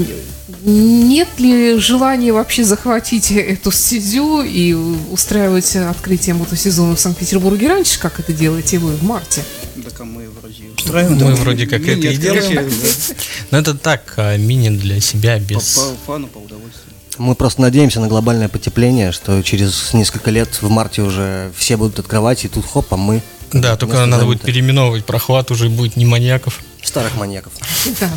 нет 0.66 1.40
ли 1.40 1.78
желания 1.78 2.32
вообще 2.32 2.64
захватить 2.64 3.32
эту 3.32 3.72
стезю 3.72 4.42
и 4.42 4.74
устраивать 4.74 5.76
открытие 5.76 6.36
мотосезона 6.36 6.96
в 6.96 7.00
Санкт-Петербурге 7.00 7.68
раньше, 7.68 8.00
как 8.00 8.20
это 8.20 8.34
делаете 8.34 8.80
вы 8.80 8.96
в 8.96 9.04
марте? 9.04 9.44
Так 9.84 10.00
а 10.00 10.06
мы 10.06 10.30
вроде 10.30 10.64
устраиваем. 10.78 11.18
Мы 11.18 11.36
вроде 11.36 11.68
как 11.68 11.82
это 11.82 12.08
и 12.08 12.18
делаем. 12.18 12.72
Но 13.52 13.58
это 13.58 13.74
так, 13.76 14.14
а, 14.18 14.38
мини 14.38 14.70
для 14.70 15.00
себя, 15.00 15.40
без... 15.40 15.76
По 15.76 16.14
фану, 16.14 16.28
по 16.28 16.38
удовольствию. 16.38 16.94
Мы 17.18 17.36
просто 17.36 17.62
надеемся 17.62 18.00
на 18.00 18.08
глобальное 18.08 18.50
потепление, 18.50 19.12
что 19.12 19.42
через 19.44 19.94
несколько 19.94 20.32
лет 20.32 20.62
в 20.62 20.70
марте 20.70 21.02
уже 21.02 21.52
все 21.56 21.78
будут 21.78 22.00
открывать, 22.00 22.46
и 22.46 22.48
тут 22.48 22.66
хоп, 22.66 22.94
а 22.94 22.98
мы... 22.98 23.22
Да, 23.52 23.76
только 23.76 24.06
надо 24.06 24.26
будет 24.26 24.42
переименовывать 24.42 25.06
прохват, 25.06 25.52
уже 25.52 25.70
будет 25.70 25.96
не 25.96 26.06
маньяков. 26.06 26.62
Старых 26.82 27.16
маньяков. 27.16 27.54
Да, 28.00 28.10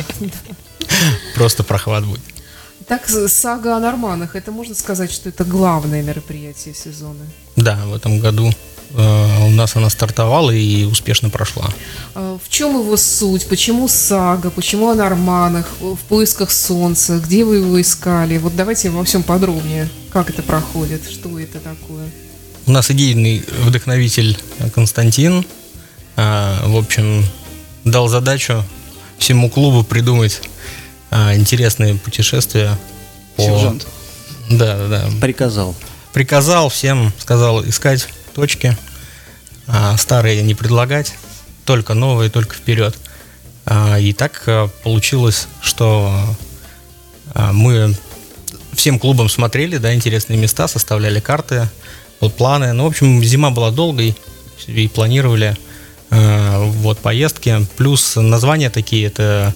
Просто 1.35 1.63
прохват 1.63 2.05
будет. 2.05 2.21
Так, 2.87 3.09
сага 3.27 3.75
о 3.75 3.79
Норманах, 3.81 4.35
это 4.37 4.51
можно 4.53 4.73
сказать, 4.73 5.11
что 5.11 5.27
это 5.27 5.43
главное 5.43 6.01
мероприятие 6.01 6.73
сезона? 6.73 7.25
Да, 7.57 7.75
в 7.85 7.93
этом 7.93 8.19
году 8.19 8.49
э, 8.91 9.45
у 9.45 9.49
нас 9.49 9.75
она 9.75 9.89
стартовала 9.89 10.51
и 10.51 10.85
успешно 10.85 11.29
прошла. 11.29 11.69
А 12.15 12.37
в 12.41 12.49
чем 12.49 12.79
его 12.79 12.95
суть? 12.95 13.47
Почему 13.47 13.89
сага? 13.89 14.51
Почему 14.51 14.87
о 14.89 14.95
Норманах? 14.95 15.67
В 15.81 15.97
поисках 16.07 16.49
солнца? 16.49 17.19
Где 17.19 17.43
вы 17.43 17.57
его 17.57 17.81
искали? 17.81 18.37
Вот 18.37 18.55
давайте 18.55 18.89
во 18.89 19.03
всем 19.03 19.21
подробнее. 19.21 19.89
Как 20.13 20.29
это 20.29 20.41
проходит? 20.41 21.01
Что 21.11 21.37
это 21.37 21.59
такое? 21.59 22.09
У 22.67 22.71
нас 22.71 22.89
идейный 22.89 23.43
вдохновитель 23.65 24.37
Константин. 24.73 25.45
Э, 26.15 26.65
в 26.65 26.77
общем, 26.77 27.25
дал 27.83 28.07
задачу 28.07 28.63
всему 29.17 29.49
клубу 29.49 29.83
придумать 29.83 30.41
а, 31.09 31.35
интересные 31.35 31.95
путешествия. 31.95 32.77
По... 33.35 33.43
Сержант. 33.43 33.87
Да, 34.49 34.77
да, 34.77 34.87
да. 34.87 35.09
Приказал. 35.21 35.75
Приказал 36.13 36.69
всем, 36.69 37.13
сказал 37.19 37.63
искать 37.63 38.07
точки, 38.33 38.77
а, 39.67 39.97
старые 39.97 40.41
не 40.41 40.55
предлагать, 40.55 41.13
только 41.65 41.93
новые, 41.93 42.29
только 42.29 42.55
вперед. 42.55 42.95
А, 43.65 43.99
и 43.99 44.13
так 44.13 44.43
а, 44.47 44.67
получилось, 44.83 45.47
что 45.61 46.13
а, 47.33 47.51
мы 47.51 47.95
всем 48.73 48.99
клубам 48.99 49.29
смотрели, 49.29 49.77
да, 49.77 49.93
интересные 49.93 50.39
места, 50.39 50.67
составляли 50.67 51.19
карты, 51.19 51.67
планы. 52.37 52.73
Ну, 52.73 52.85
в 52.85 52.87
общем, 52.87 53.23
зима 53.23 53.51
была 53.51 53.71
долгой, 53.71 54.15
и 54.67 54.87
планировали 54.87 55.55
э, 56.09 56.63
вот 56.63 56.99
поездки. 56.99 57.65
Плюс 57.77 58.15
названия 58.15 58.69
такие, 58.69 59.07
это 59.07 59.53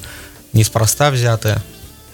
неспроста 0.53 1.11
взяты, 1.11 1.61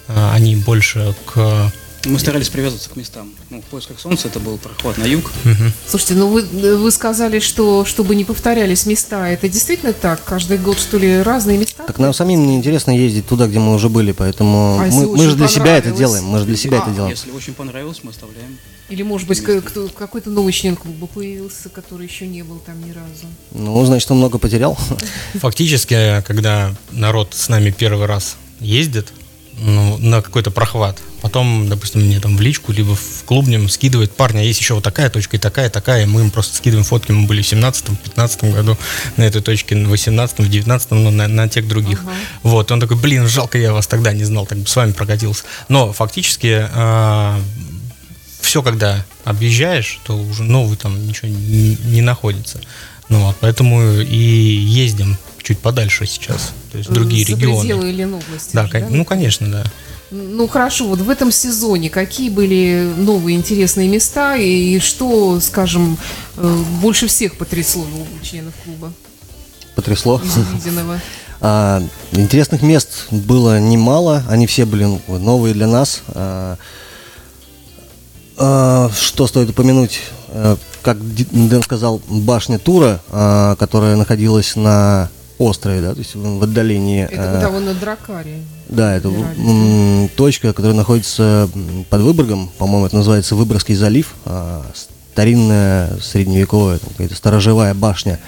а, 0.07 0.33
они 0.33 0.55
больше 0.55 1.15
к 1.25 1.71
мы 2.05 2.19
старались 2.19 2.47
привязываться 2.47 2.89
к 2.89 2.95
местам. 2.95 3.33
Ну, 3.49 3.61
в 3.61 3.65
поисках 3.65 3.99
солнца 3.99 4.29
это 4.29 4.39
был 4.39 4.57
проход 4.57 4.97
на 4.97 5.03
юг. 5.03 5.31
Угу. 5.43 5.71
Слушайте, 5.87 6.13
ну 6.13 6.29
вы, 6.29 6.41
вы 6.77 6.91
сказали, 6.91 7.39
что 7.39 7.83
чтобы 7.85 8.15
не 8.15 8.23
повторялись 8.23 8.85
места. 8.85 9.27
Это 9.27 9.49
действительно 9.49 9.93
так? 9.93 10.23
Каждый 10.23 10.57
год, 10.57 10.79
что 10.79 10.97
ли, 10.97 11.21
разные 11.21 11.57
места? 11.57 11.66
Так 11.85 11.99
нам 11.99 12.13
самим 12.13 12.47
неинтересно 12.47 12.91
ездить 12.91 13.27
туда, 13.27 13.47
где 13.47 13.59
мы 13.59 13.73
уже 13.73 13.89
были, 13.89 14.11
поэтому 14.11 14.79
а 14.79 14.87
мы, 14.87 15.15
мы 15.15 15.23
же 15.25 15.35
для 15.35 15.47
себя 15.47 15.77
это 15.77 15.91
делаем. 15.91 16.25
Мы 16.25 16.39
же 16.39 16.45
для 16.45 16.57
себя 16.57 16.79
а, 16.79 16.81
это 16.81 16.91
делаем. 16.91 17.11
Если 17.11 17.31
очень 17.31 17.53
понравилось, 17.53 17.99
мы 18.03 18.11
оставляем. 18.11 18.57
Или, 18.89 19.03
может 19.03 19.27
быть, 19.27 19.41
какой-то 19.41 20.29
новый 20.29 20.53
член 20.53 20.75
клуба 20.75 21.07
появился, 21.07 21.69
который 21.69 22.07
еще 22.07 22.25
не 22.25 22.41
был 22.41 22.57
там 22.59 22.75
ни 22.79 22.91
разу. 22.91 23.27
Ну, 23.51 23.85
значит, 23.85 24.09
он 24.09 24.17
много 24.17 24.37
потерял. 24.37 24.77
Фактически, 25.35 26.23
когда 26.25 26.73
народ 26.91 27.33
с 27.33 27.49
нами 27.49 27.71
первый 27.71 28.05
раз 28.05 28.37
ездит 28.59 29.11
ну, 29.59 29.97
на 29.97 30.21
какой-то 30.21 30.51
прохват, 30.51 30.99
потом, 31.21 31.67
допустим, 31.67 32.01
мне 32.01 32.19
там 32.19 32.37
в 32.37 32.41
личку, 32.41 32.71
либо 32.71 32.95
в 32.95 33.23
клубнем 33.25 33.69
скидывает 33.69 34.15
парня, 34.15 34.43
есть 34.43 34.59
еще 34.59 34.75
вот 34.75 34.83
такая 34.83 35.09
точка 35.09 35.37
и 35.37 35.39
такая, 35.39 35.69
такая, 35.69 36.03
и 36.03 36.05
мы 36.05 36.21
им 36.21 36.31
просто 36.31 36.55
скидываем 36.57 36.85
фотки, 36.85 37.11
мы 37.11 37.27
были 37.27 37.41
в 37.41 37.51
17-15 37.51 38.53
году 38.53 38.77
на 39.17 39.23
этой 39.23 39.41
точке, 39.41 39.75
в 39.75 39.89
18 39.89 40.39
в 40.39 40.49
19 40.49 40.91
но 40.91 41.11
на, 41.11 41.27
на 41.27 41.47
тех 41.47 41.67
других. 41.67 42.03
Uh-huh. 42.03 42.13
Вот, 42.43 42.71
он 42.71 42.79
такой, 42.79 42.97
блин, 42.97 43.27
жалко, 43.27 43.57
я 43.57 43.73
вас 43.73 43.87
тогда 43.87 44.13
не 44.13 44.23
знал, 44.23 44.45
так 44.45 44.57
бы 44.59 44.67
с 44.67 44.75
вами 44.75 44.91
прокатился. 44.91 45.43
Но 45.69 45.91
фактически 45.93 46.67
э, 46.69 47.41
все, 48.41 48.61
когда 48.61 49.05
объезжаешь, 49.27 49.99
то 50.05 50.17
уже 50.17 50.43
новый 50.43 50.77
там 50.77 51.05
ничего 51.05 51.27
не, 51.27 51.77
не 51.85 52.01
находится. 52.01 52.61
Ну 53.09 53.25
вот, 53.25 53.35
поэтому 53.39 53.99
и 54.01 54.17
ездим 54.17 55.17
чуть 55.43 55.59
подальше 55.59 56.05
сейчас, 56.05 56.53
то 56.71 56.77
есть 56.77 56.89
другие 56.89 57.25
За 57.25 57.31
регионы. 57.33 57.59
пределы 57.61 57.91
Ленобласти. 57.91 58.49
Да, 58.53 58.67
да, 58.71 58.87
ну 58.89 59.05
конечно, 59.05 59.49
да. 59.49 59.63
Ну 60.11 60.47
хорошо, 60.47 60.87
вот 60.87 60.99
в 60.99 61.09
этом 61.09 61.31
сезоне 61.31 61.89
какие 61.89 62.29
были 62.29 62.93
новые 62.97 63.37
интересные 63.37 63.89
места 63.89 64.35
и 64.37 64.79
что, 64.79 65.39
скажем, 65.41 65.97
э, 66.37 66.63
больше 66.81 67.07
всех 67.07 67.37
потрясло 67.37 67.83
у 67.83 68.25
членов 68.25 68.53
клуба? 68.63 68.93
Потрясло? 69.75 70.21
Из 70.23 70.37
увиденного. 70.37 70.99
А, 71.39 71.83
интересных 72.13 72.63
мест 72.63 73.05
было 73.11 73.59
немало, 73.59 74.23
они 74.27 74.47
все 74.47 74.65
были 74.65 74.87
новые 75.07 75.53
для 75.53 75.67
нас. 75.67 76.01
А, 76.07 76.57
а, 76.57 76.57
что 78.37 79.27
стоит 79.27 79.49
упомянуть? 79.49 79.99
А, 80.29 80.57
как 80.83 80.97
Дэн 81.01 81.63
сказал, 81.63 82.01
башня 82.07 82.59
Тура, 82.59 83.01
а, 83.09 83.55
которая 83.55 83.95
находилась 83.95 84.55
на 84.55 85.09
острове, 85.39 85.81
да, 85.81 85.93
то 85.93 85.99
есть 85.99 86.15
в 86.15 86.43
отдалении. 86.43 87.03
Это 87.05 87.33
куда 87.35 87.49
вон 87.49 87.65
на 87.65 87.73
Дракаре. 87.73 88.41
Да, 88.69 88.95
это 88.95 89.09
м, 89.09 90.09
точка, 90.15 90.53
которая 90.53 90.75
находится 90.75 91.49
под 91.89 92.01
Выборгом, 92.01 92.49
по-моему, 92.57 92.87
это 92.87 92.95
называется 92.97 93.35
Выборгский 93.35 93.75
залив, 93.75 94.13
а, 94.25 94.63
старинная 95.13 95.97
средневековая, 95.99 96.79
какая-то 96.79 97.15
сторожевая 97.15 97.73
башня. 97.73 98.19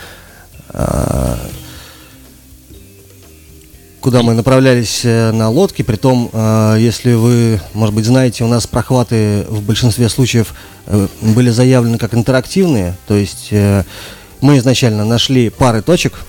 Куда 4.02 4.24
мы 4.24 4.34
направлялись 4.34 5.02
э, 5.04 5.32
на 5.32 5.50
лодке, 5.50 5.84
притом, 5.84 6.30
э, 6.32 6.78
если 6.80 7.14
вы, 7.14 7.60
может 7.74 7.94
быть, 7.94 8.06
знаете, 8.06 8.46
у 8.46 8.48
нас 8.48 8.66
прохваты 8.66 9.46
в 9.50 9.62
большинстве 9.62 10.08
случаев 10.08 10.54
э, 10.86 11.08
были 11.22 11.50
заявлены 11.50 11.98
как 11.98 12.14
интерактивные, 12.14 12.96
то 13.08 13.16
есть 13.16 13.52
мы 13.52 14.58
изначально 14.58 15.04
нашли 15.04 15.50
пары 15.50 15.82
точек, 15.82 16.22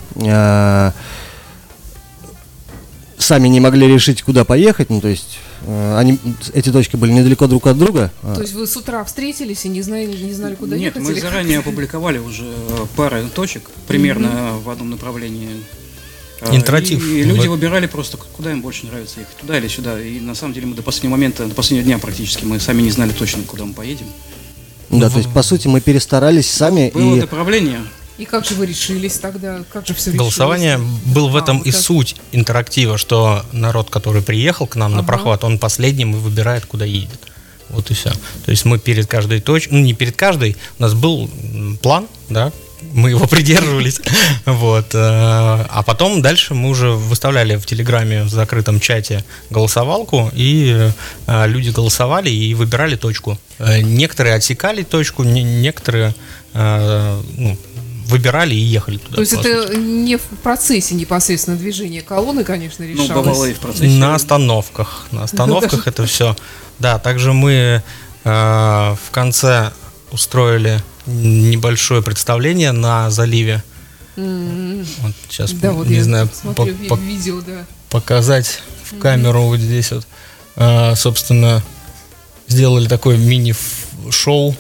сами 3.18 3.46
не 3.46 3.60
могли 3.60 3.86
решить, 3.86 4.22
куда 4.22 4.44
поехать, 4.44 4.90
ну, 4.90 5.00
то 5.00 5.06
есть 5.06 5.38
они, 5.68 6.18
эти 6.54 6.72
точки 6.72 6.96
были 6.96 7.12
недалеко 7.12 7.46
друг 7.46 7.68
от 7.68 7.78
друга. 7.78 8.10
То 8.22 8.40
есть 8.40 8.54
вы 8.54 8.66
с 8.66 8.76
утра 8.76 9.04
встретились 9.04 9.64
и 9.64 9.68
не 9.68 9.82
знали, 9.82 10.06
не 10.06 10.32
знали 10.32 10.56
куда 10.56 10.76
Нет, 10.76 10.96
ехать? 10.96 11.08
Нет, 11.08 11.16
мы 11.16 11.20
заранее 11.20 11.60
опубликовали 11.60 12.18
уже 12.18 12.52
пары 12.96 13.28
точек, 13.32 13.70
примерно 13.86 14.26
mm-hmm. 14.26 14.62
в 14.64 14.70
одном 14.70 14.90
направлении 14.90 15.50
Интерактив. 16.52 17.02
И, 17.06 17.20
и 17.20 17.22
люди 17.22 17.46
Вот. 17.46 17.56
выбирали 17.56 17.86
просто, 17.86 18.16
куда 18.16 18.50
им 18.52 18.62
больше 18.62 18.86
нравится 18.86 19.20
ехать, 19.20 19.36
туда 19.36 19.58
или 19.58 19.68
сюда. 19.68 20.00
И 20.00 20.20
на 20.20 20.34
самом 20.34 20.54
деле 20.54 20.66
мы 20.66 20.74
до 20.74 20.82
последнего 20.82 21.12
момента, 21.12 21.46
до 21.46 21.54
последнего 21.54 21.84
дня 21.86 21.98
практически, 21.98 22.44
мы 22.44 22.58
сами 22.60 22.82
не 22.82 22.90
знали 22.90 23.12
точно, 23.12 23.42
куда 23.42 23.64
мы 23.64 23.74
поедем. 23.74 24.06
Да, 24.88 25.08
то 25.10 25.18
есть, 25.18 25.32
по 25.32 25.42
сути, 25.42 25.68
мы 25.68 25.80
перестарались 25.80 26.50
сами 26.50 26.90
Было 26.92 27.16
и 27.16 27.20
направление, 27.20 27.80
И 28.18 28.24
как 28.24 28.44
же 28.44 28.54
вы 28.54 28.66
решились 28.66 29.18
тогда? 29.18 29.62
Как 29.72 29.86
же 29.86 29.94
все 29.94 30.10
Голосование 30.10 30.78
был 31.06 31.28
в 31.28 31.36
А, 31.36 31.40
этом 31.40 31.58
вот 31.58 31.66
и 31.66 31.70
так. 31.72 31.80
суть 31.80 32.16
интерактива, 32.32 32.98
что 32.98 33.44
народ, 33.52 33.88
который 33.88 34.20
приехал 34.22 34.66
к 34.66 34.76
нам 34.76 34.92
на 34.92 34.98
Ага. 34.98 35.06
прохват, 35.06 35.44
он 35.44 35.58
последним 35.58 36.14
и 36.14 36.18
выбирает, 36.18 36.66
куда 36.66 36.84
едет. 36.84 37.20
Вот 37.68 37.88
и 37.90 37.94
все. 37.94 38.10
То 38.44 38.50
есть 38.50 38.64
мы 38.64 38.78
перед 38.80 39.06
каждой 39.06 39.40
точкой, 39.40 39.74
ну 39.74 39.80
не 39.80 39.94
перед 39.94 40.16
каждой, 40.16 40.56
у 40.78 40.82
нас 40.82 40.92
был 40.94 41.30
план, 41.82 42.08
да, 42.28 42.50
мы 42.92 43.10
его 43.10 43.26
придерживались, 43.26 44.00
вот. 44.46 44.94
э, 44.94 44.98
А 44.98 45.82
потом 45.86 46.22
дальше 46.22 46.54
мы 46.54 46.68
уже 46.70 46.90
выставляли 46.90 47.56
в 47.56 47.66
Телеграме 47.66 48.22
в 48.24 48.28
закрытом 48.28 48.80
чате 48.80 49.24
голосовалку, 49.50 50.30
и 50.32 50.90
э, 51.26 51.46
люди 51.46 51.70
голосовали 51.70 52.30
и 52.30 52.54
выбирали 52.54 52.96
точку. 52.96 53.38
Э, 53.58 53.80
Некоторые 53.80 54.34
отсекали 54.34 54.82
точку, 54.82 55.24
не- 55.24 55.42
некоторые 55.42 56.14
ну, 56.52 57.56
выбирали 58.06 58.54
и 58.54 58.58
ехали 58.58 58.96
туда. 58.96 59.14
То 59.16 59.20
есть 59.20 59.32
это 59.34 59.68
сути. 59.68 59.76
не 59.78 60.16
в 60.16 60.22
процессе 60.42 60.96
непосредственно 60.96 61.56
движения 61.56 62.02
колонны, 62.02 62.42
конечно, 62.42 62.84
ну, 62.84 62.90
решалось. 63.04 63.24
бывало 63.26 63.44
и 63.44 63.52
в 63.54 63.58
процессе. 63.60 63.86
На 63.86 64.16
остановках. 64.16 65.06
На 65.12 65.22
остановках 65.22 65.86
это 65.86 66.06
все. 66.06 66.36
Да, 66.80 66.98
также 66.98 67.32
мы 67.32 67.82
в 68.24 68.98
конце 69.12 69.70
устроили 70.10 70.80
небольшое 71.10 72.02
представление 72.02 72.72
на 72.72 73.10
заливе. 73.10 73.62
М, 74.16 74.84
Вот 75.02 75.12
сейчас 75.28 75.52
Да, 75.52 75.72
вот 75.72 75.86
не 75.86 76.00
знаю, 76.02 76.28
смотрю 76.32 76.74
по- 76.88 76.96
по- 76.96 77.00
видео, 77.00 77.40
да. 77.40 77.64
показать 77.90 78.62
в 78.90 78.98
камеру 78.98 79.42
вот 79.42 79.60
здесь 79.60 79.92
вот. 79.92 80.06
А, 80.56 80.94
собственно, 80.94 81.62
сделали 82.48 82.88
такое 82.88 83.16
мини-шоу. 83.16 84.56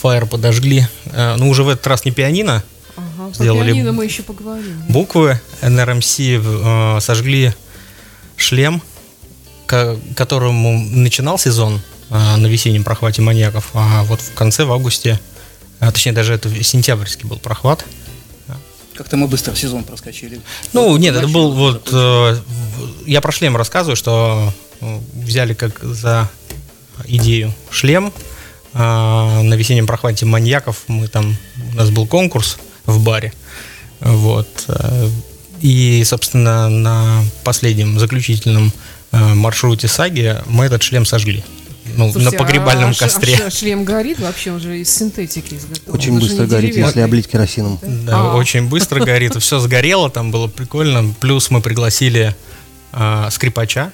Фаер 0.00 0.26
подожгли. 0.26 0.86
А, 1.06 1.36
ну, 1.36 1.48
уже 1.50 1.62
в 1.62 1.68
этот 1.68 1.86
раз 1.86 2.04
не 2.04 2.10
пианино, 2.10 2.62
Ага, 2.96 3.32
Сделали 3.34 3.68
пианино 3.72 3.92
мы 3.92 4.04
еще 4.04 4.22
поговорим. 4.22 4.82
буквы 4.88 5.40
НРМС 5.62 6.16
э, 6.20 6.98
сожгли 7.00 7.54
шлем, 8.36 8.82
ко- 9.66 9.98
которому 10.16 10.78
начинал 10.78 11.38
сезон 11.38 11.80
э, 12.10 12.36
на 12.36 12.46
весеннем 12.46 12.82
прохвате 12.84 13.22
маньяков, 13.22 13.70
а 13.74 14.02
вот 14.04 14.20
в 14.20 14.34
конце, 14.34 14.64
в 14.64 14.72
августе, 14.72 15.18
а, 15.80 15.90
точнее 15.90 16.12
даже 16.12 16.34
это 16.34 16.62
сентябрьский 16.62 17.26
был 17.28 17.38
прохват. 17.38 17.84
Как-то 18.94 19.16
мы 19.16 19.28
быстро 19.28 19.54
сезон 19.54 19.84
проскочили. 19.84 20.40
Ну, 20.74 20.90
Вот, 20.90 20.98
нет, 20.98 21.16
это 21.16 21.26
был 21.26 21.52
вот... 21.52 21.88
э, 21.90 21.94
в- 21.96 23.06
я 23.06 23.22
про 23.22 23.32
шлем 23.32 23.56
рассказываю, 23.56 23.96
что 23.96 24.52
э, 24.82 24.98
взяли 25.14 25.54
как 25.54 25.82
за 25.82 26.28
идею 27.06 27.54
шлем. 27.70 28.12
а, 28.74 29.40
на 29.42 29.54
весеннем 29.54 29.86
прохвате 29.86 30.26
маньяков 30.26 30.82
мы 30.86 31.08
там... 31.08 31.34
У 31.72 31.76
нас 31.76 31.88
был 31.90 32.06
конкурс 32.06 32.58
в 32.84 33.02
баре. 33.02 33.32
Вот. 34.00 34.48
э, 34.68 35.08
И, 35.62 36.04
собственно, 36.04 36.68
на 36.68 37.22
последнем 37.42 37.98
заключительном 37.98 38.70
э, 39.12 39.16
маршруте 39.34 39.88
саги 39.88 40.36
мы 40.46 40.66
этот 40.66 40.82
шлем 40.82 41.06
сожгли. 41.06 41.42
Ну, 41.96 42.12
Слушайте, 42.12 42.36
на 42.36 42.44
погребальном 42.44 42.90
а 42.90 42.94
костре. 42.94 43.34
а 43.34 43.36
ш- 43.50 43.50
шлем 43.50 43.84
горит 43.84 44.18
вообще, 44.20 44.52
он 44.52 44.60
же 44.60 44.78
из 44.80 44.94
синтетики 44.94 45.54
изготовлен. 45.54 45.94
очень 45.94 46.14
Он 46.14 46.20
быстро 46.20 46.46
горит, 46.46 46.70
если 46.70 46.82
деревянный. 46.82 47.04
облить 47.04 47.28
керосином. 47.28 47.78
Да, 47.82 48.32
А. 48.32 48.36
очень 48.36 48.68
быстро 48.68 49.04
горит. 49.04 49.34
Все 49.42 49.58
сгорело, 49.60 50.10
там 50.10 50.30
было 50.30 50.46
прикольно. 50.46 51.14
Плюс 51.20 51.50
мы 51.50 51.60
пригласили 51.60 52.34
а, 52.92 53.28
скрипача. 53.30 53.92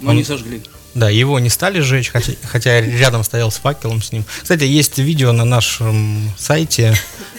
Но 0.00 0.12
не 0.12 0.24
сожгли. 0.24 0.62
Да, 0.94 1.08
его 1.10 1.40
не 1.40 1.48
стали 1.48 1.80
сжечь, 1.80 2.10
хотя, 2.10 2.32
хотя 2.44 2.80
рядом 2.80 3.24
стоял 3.24 3.50
с 3.50 3.56
факелом 3.56 4.00
с 4.00 4.12
ним. 4.12 4.24
Кстати, 4.42 4.62
есть 4.62 4.96
видео 4.98 5.32
на 5.32 5.44
нашем 5.44 6.30
сайте, 6.38 6.94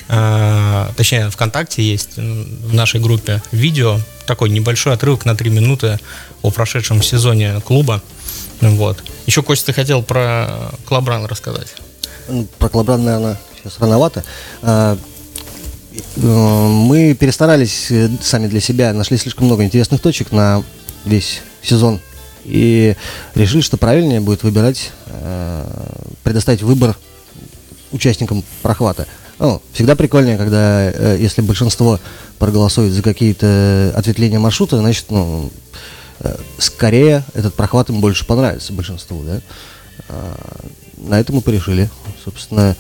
э, 0.10 0.88
точнее, 0.98 1.30
ВКонтакте 1.30 1.82
есть, 1.82 2.18
в 2.18 2.74
нашей 2.74 3.00
группе 3.00 3.42
видео, 3.54 4.00
такой 4.26 4.50
небольшой 4.50 4.94
отрывок 4.94 5.24
на 5.26 5.36
3 5.36 5.50
минуты 5.52 6.00
о 6.42 6.52
прошедшем 6.52 7.02
сезоне 7.02 7.62
клуба. 7.62 8.02
Вот. 8.62 9.04
Еще, 9.26 9.42
Костя, 9.42 9.68
ты 9.68 9.74
хотел 9.74 10.04
про 10.04 10.72
Клабран 10.86 11.26
рассказать. 11.26 11.68
Про 12.58 12.70
Клабран, 12.70 13.04
наверное, 13.04 13.38
сейчас 13.58 13.80
рановато. 13.80 14.24
А, 14.62 14.98
э, 16.18 16.20
Мы 16.22 17.14
перестарались 17.14 17.92
э, 17.92 18.10
сами 18.22 18.48
для 18.48 18.60
себя, 18.60 18.94
нашли 18.94 19.18
слишком 19.18 19.46
много 19.46 19.64
интересных 19.64 20.02
точек 20.02 20.32
на 20.32 20.64
весь 21.06 21.42
сезон. 21.62 22.00
И 22.44 22.96
решили, 23.34 23.62
что 23.62 23.78
правильнее 23.78 24.22
будет 24.22 24.44
выбирать, 24.44 24.92
э, 25.08 25.66
предоставить 26.24 26.62
выбор 26.62 26.96
участникам 27.92 28.44
прохвата. 28.62 29.08
Ну, 29.38 29.62
всегда 29.74 29.96
прикольнее, 29.96 30.38
когда, 30.38 30.90
если 31.16 31.42
большинство 31.42 32.00
проголосует 32.40 32.94
за 32.94 33.02
какие-то 33.02 33.94
ответвления 33.96 34.40
маршрута, 34.40 34.78
значит, 34.78 35.06
ну, 35.10 35.52
скорее 36.58 37.24
этот 37.34 37.54
прохват 37.54 37.90
им 37.90 38.02
больше 38.02 38.26
понравится 38.26 38.74
большинству, 38.74 39.24
да. 39.24 39.42
А, 40.10 40.36
На 40.98 41.20
это 41.20 41.34
мы 41.34 41.42
порешили. 41.42 41.90
Собственно, 42.24 42.76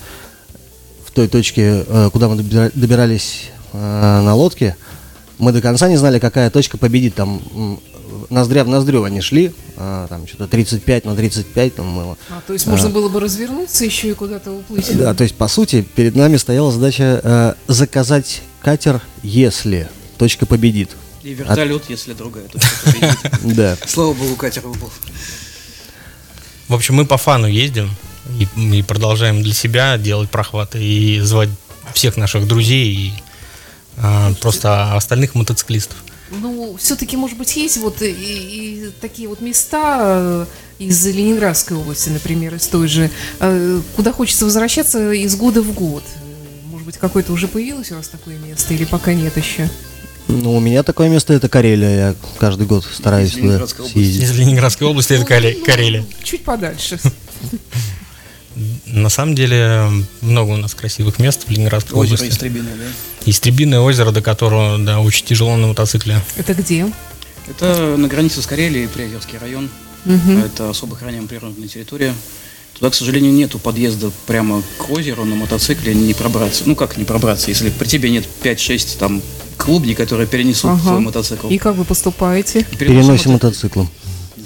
в 1.06 1.12
той 1.12 1.28
точке, 1.28 1.86
э, 1.88 2.10
куда 2.12 2.28
мы 2.30 2.36
добира- 2.36 2.72
добирались 2.74 3.50
э, 3.74 3.78
на 3.78 4.34
лодке, 4.36 4.76
мы 5.38 5.52
до 5.52 5.62
конца 5.62 5.90
не 5.90 5.98
знали, 5.98 6.20
какая 6.20 6.50
точка 6.50 6.78
победит. 6.78 7.16
Там 7.16 7.42
ноздря 8.30 8.64
в 8.64 8.70
ноздрю 8.70 9.04
они 9.04 9.22
шли, 9.22 9.54
а, 9.78 10.08
там 10.08 10.28
что-то 10.28 10.48
35 10.48 11.06
на 11.06 11.16
35, 11.16 11.76
там 11.76 11.96
было. 11.96 12.18
А, 12.30 12.42
то 12.46 12.54
есть 12.54 12.66
можно 12.68 12.90
было 12.90 13.10
бы 13.10 13.20
развернуться 13.20 13.86
еще 13.86 14.10
и 14.10 14.14
куда-то 14.14 14.52
уплыть. 14.52 14.98
Да, 14.98 15.14
то 15.14 15.24
есть, 15.24 15.36
по 15.36 15.48
сути, 15.48 15.86
перед 15.96 16.16
нами 16.16 16.38
стояла 16.38 16.72
задача 16.72 17.20
э, 17.24 17.54
заказать 17.68 18.42
катер, 18.62 19.02
если 19.24 19.90
точка 20.18 20.46
победит. 20.46 20.92
И 21.26 21.34
вертолет, 21.34 21.86
если 21.90 22.14
другая. 22.14 22.46
Да. 23.42 23.76
Слава 23.88 24.14
богу, 24.14 24.36
катер 24.36 24.62
выпал. 24.62 24.92
В 26.68 26.76
общем, 26.76 26.94
мы 26.94 27.06
по 27.06 27.18
фану 27.18 27.48
ездим 27.48 27.90
и, 28.40 28.78
и 28.78 28.84
продолжаем 28.84 29.42
для 29.42 29.54
себя 29.54 29.98
делать 29.98 30.30
прохваты 30.30 30.84
и 30.84 31.20
звать 31.22 31.50
всех 31.96 32.16
наших 32.18 32.48
друзей 32.48 32.94
и 32.94 33.14
а, 33.98 34.34
просто 34.40 34.94
остальных 34.94 35.34
мотоциклистов. 35.34 35.98
Ну, 36.30 36.76
все-таки, 36.78 37.18
может 37.18 37.40
быть, 37.40 37.56
есть 37.56 37.78
вот 37.78 38.04
и, 38.04 38.12
и 38.12 38.92
такие 39.02 39.28
вот 39.28 39.42
места 39.42 39.98
э, 40.00 40.46
из 40.78 41.06
Ленинградской 41.08 41.76
области, 41.76 42.10
например, 42.10 42.54
из 42.54 42.68
той 42.68 42.88
же, 42.88 43.10
э, 43.40 43.82
куда 43.96 44.12
хочется 44.12 44.46
возвращаться 44.46 45.12
из 45.12 45.36
года 45.36 45.64
в 45.64 45.74
год. 45.74 46.04
Может 46.66 46.86
быть, 46.86 46.98
какое-то 46.98 47.32
уже 47.32 47.48
появилось 47.48 47.92
у 47.92 47.96
вас 47.96 48.10
такое 48.10 48.38
место 48.38 48.76
или 48.76 48.86
пока 48.86 49.14
нет 49.14 49.38
еще? 49.38 49.70
Ну, 50.28 50.56
у 50.56 50.60
меня 50.60 50.84
такое 50.84 51.10
место 51.10 51.34
это 51.34 51.50
Карелия. 51.50 51.90
Я 52.10 52.16
каждый 52.40 52.66
год 52.68 52.84
стараюсь 52.86 53.36
Из 53.36 53.42
туда 53.42 53.68
съездить. 53.68 54.24
Из 54.24 54.32
Ленинградской 54.38 54.88
области 54.88 55.14
это 55.14 55.22
Ну, 55.22 55.66
Карелия. 55.66 56.02
ну, 56.02 56.08
Чуть 56.24 56.44
подальше. 56.44 57.00
На 58.86 59.10
самом 59.10 59.36
деле 59.36 59.90
много 60.22 60.52
у 60.52 60.58
нас 60.58 60.74
красивых 60.74 61.20
мест 61.20 61.44
в 61.46 61.52
Ленинградской 61.52 61.98
Озеро 62.00 62.16
области. 62.16 62.34
Истребиное, 62.34 62.76
да? 62.76 63.30
Истребиное 63.30 63.80
озеро, 63.82 64.12
до 64.12 64.22
которого 64.22 64.78
да, 64.78 65.00
очень 65.02 65.26
тяжело 65.26 65.58
на 65.58 65.68
мотоцикле. 65.68 66.22
Это 66.38 66.54
где? 66.54 66.88
Это 67.50 67.96
на 67.98 68.08
границе 68.08 68.42
с 68.42 68.48
Карелией, 68.48 68.88
Приозерский 68.88 69.38
район. 69.40 69.70
Мгм. 70.06 70.38
Это 70.40 70.70
особо 70.70 70.96
охраняемая 70.96 71.28
природная 71.28 71.68
территория. 71.68 72.14
Туда, 72.78 72.90
к 72.90 72.96
сожалению, 72.96 73.32
нету 73.32 73.58
подъезда 73.58 74.12
прямо 74.28 74.62
к 74.78 74.90
озеру 74.90 75.24
на 75.24 75.36
мотоцикле 75.36 75.94
не 75.94 76.14
пробраться. 76.14 76.64
Ну 76.66 76.76
как 76.76 76.98
не 76.98 77.06
пробраться, 77.06 77.50
если 77.50 77.70
при 77.70 77.88
тебе 77.88 78.10
нет 78.10 78.26
5-6 78.44 78.98
там 79.00 79.22
клубней, 79.58 79.96
которые 79.96 80.28
перенесут 80.28 80.72
Ага. 80.72 80.82
твой 80.82 81.00
мотоцикл. 81.00 81.48
И 81.48 81.58
как 81.58 81.76
вы 81.76 81.86
поступаете? 81.86 82.64
Переносим 82.78 83.32
мотоциклом. 83.32 83.90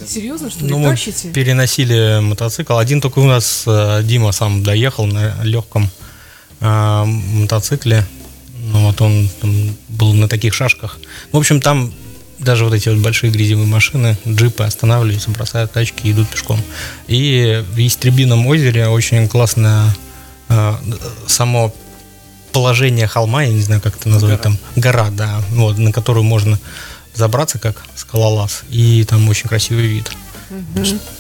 Серьезно, 0.07 0.49
что 0.49 0.63
ли, 0.65 0.71
Ну, 0.71 0.77
мы 0.79 0.89
тащите? 0.89 1.29
переносили 1.29 2.19
мотоцикл. 2.21 2.77
Один 2.77 3.01
только 3.01 3.19
у 3.19 3.25
нас 3.25 3.63
э, 3.67 4.01
Дима 4.03 4.31
сам 4.31 4.63
доехал 4.63 5.05
на 5.05 5.35
легком 5.43 5.89
э, 6.61 7.03
мотоцикле. 7.05 8.05
Ну, 8.71 8.85
вот 8.85 9.01
он 9.01 9.29
там 9.41 9.75
был 9.89 10.13
на 10.13 10.27
таких 10.27 10.53
шашках. 10.53 10.99
В 11.31 11.37
общем, 11.37 11.59
там 11.61 11.91
даже 12.39 12.65
вот 12.65 12.73
эти 12.73 12.89
вот 12.89 12.99
большие 12.99 13.31
грязевые 13.31 13.67
машины, 13.67 14.17
джипы 14.27 14.63
останавливаются, 14.63 15.29
бросают 15.29 15.71
тачки 15.71 16.07
и 16.07 16.11
идут 16.11 16.29
пешком. 16.29 16.59
И 17.07 17.63
в 17.71 17.79
Истребином 17.79 18.47
озере 18.47 18.87
очень 18.87 19.27
классное 19.27 19.95
э, 20.47 20.73
само 21.27 21.73
положение 22.51 23.07
холма, 23.07 23.43
я 23.43 23.49
не 23.49 23.61
знаю, 23.61 23.81
как 23.81 23.95
это 23.95 24.09
назвать, 24.09 24.37
Гора. 24.37 24.43
там 24.43 24.57
гора, 24.75 25.09
да, 25.11 25.41
вот, 25.51 25.77
на 25.77 25.91
которую 25.91 26.23
можно 26.23 26.59
забраться 27.13 27.59
как 27.59 27.83
скалолаз, 27.95 28.63
и 28.69 29.03
там 29.03 29.27
очень 29.29 29.49
красивый 29.49 29.87
вид. 29.87 30.11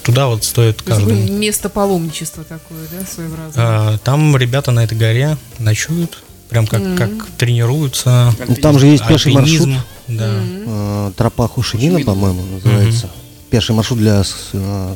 Туда 0.03 0.27
вот 0.27 0.43
стоит 0.43 0.81
каждому. 0.81 1.21
место 1.37 1.69
паломничества 1.69 2.43
такое, 2.43 2.79
да, 2.91 3.05
своеобразное? 3.05 3.53
А, 3.57 3.97
Там 3.99 4.35
ребята 4.35 4.71
на 4.71 4.83
этой 4.83 4.97
горе 4.97 5.37
ночуют, 5.59 6.23
прям 6.49 6.65
как, 6.65 6.81
как 6.97 7.11
тренируются. 7.37 8.33
Там 8.61 8.79
же 8.79 8.87
есть 8.87 9.07
пеший 9.07 9.33
маршрут. 9.33 9.69
Да. 10.09 10.41
Э, 10.41 11.11
Тропа 11.15 11.47
Хушимина, 11.47 12.01
по-моему, 12.01 12.43
называется. 12.43 13.09
Пеший 13.49 13.75
маршрут 13.75 13.99
для 13.99 14.23
э, 14.53 14.95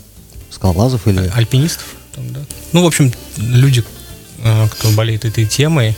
скалолазов 0.49 1.07
или... 1.07 1.31
Альпинистов. 1.33 1.95
там, 2.15 2.31
да. 2.33 2.39
Ну, 2.71 2.83
в 2.83 2.85
общем, 2.87 3.11
люди, 3.37 3.83
э, 4.43 4.67
кто 4.69 4.89
болеет 4.91 5.25
этой 5.25 5.45
темой, 5.45 5.95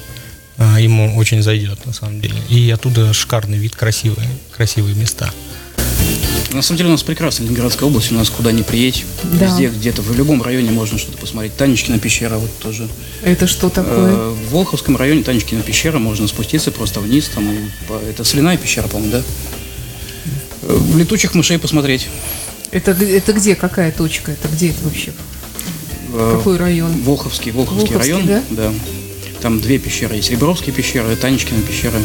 э, 0.58 0.76
ему 0.80 1.16
очень 1.18 1.42
зайдет, 1.42 1.86
на 1.86 1.94
самом 1.94 2.22
деле. 2.22 2.36
И 2.50 2.70
оттуда 2.70 3.14
шикарный 3.14 3.58
вид, 3.58 3.76
красивые, 3.76 4.30
красивые 4.52 4.96
места. 4.96 5.32
На 6.54 6.62
самом 6.62 6.78
деле 6.78 6.90
у 6.90 6.92
нас 6.94 7.04
прекрасная 7.04 7.46
Ленинградская 7.48 7.88
область, 7.90 8.12
у 8.12 8.16
нас 8.16 8.30
куда 8.30 8.52
ни 8.54 8.62
приедь, 8.62 9.04
Да. 9.24 9.46
везде 9.46 9.68
где-то, 9.68 10.02
в 10.02 10.16
любом 10.16 10.42
районе 10.42 10.72
можно 10.72 10.98
что-то 10.98 11.18
посмотреть. 11.18 11.56
Танечкина 11.58 12.00
пещера 12.00 12.38
вот 12.38 12.50
тоже. 12.60 12.88
Это 13.24 13.46
что 13.46 13.70
такое? 13.70 14.14
Э, 14.14 14.30
В 14.48 14.52
Волховском 14.54 14.96
районе 14.96 15.24
Танечкина 15.24 15.62
пещера, 15.64 16.00
можно 16.00 16.28
спуститься 16.30 16.72
просто 16.72 17.02
вниз, 17.02 17.30
там, 17.34 17.50
по- 17.90 18.00
это 18.10 18.24
соляная 18.24 18.56
пещера, 18.58 18.88
по-моему, 18.88 19.12
да? 19.12 19.24
Э, 20.64 20.80
Летучих 20.96 21.34
мышей 21.36 21.60
посмотреть. 21.60 22.08
Это, 22.72 22.92
это 22.92 23.34
где? 23.34 23.56
Какая 23.56 23.92
точка? 23.92 24.32
Это 24.32 24.48
где 24.48 24.70
это 24.70 24.78
вообще? 24.84 25.12
Э, 26.14 26.36
Какой 26.38 26.56
район? 26.58 26.92
Волховский, 27.04 27.52
Волховский, 27.52 27.94
Волховский, 27.96 28.14
район, 28.14 28.28
да? 28.28 28.44
да. 28.52 28.74
Там 29.42 29.60
две 29.60 29.78
пещеры 29.78 30.16
есть. 30.16 30.32
Ребровские 30.32 30.74
пещеры 30.74 31.16
Танечкина 31.18 31.62
пещера. 31.62 32.00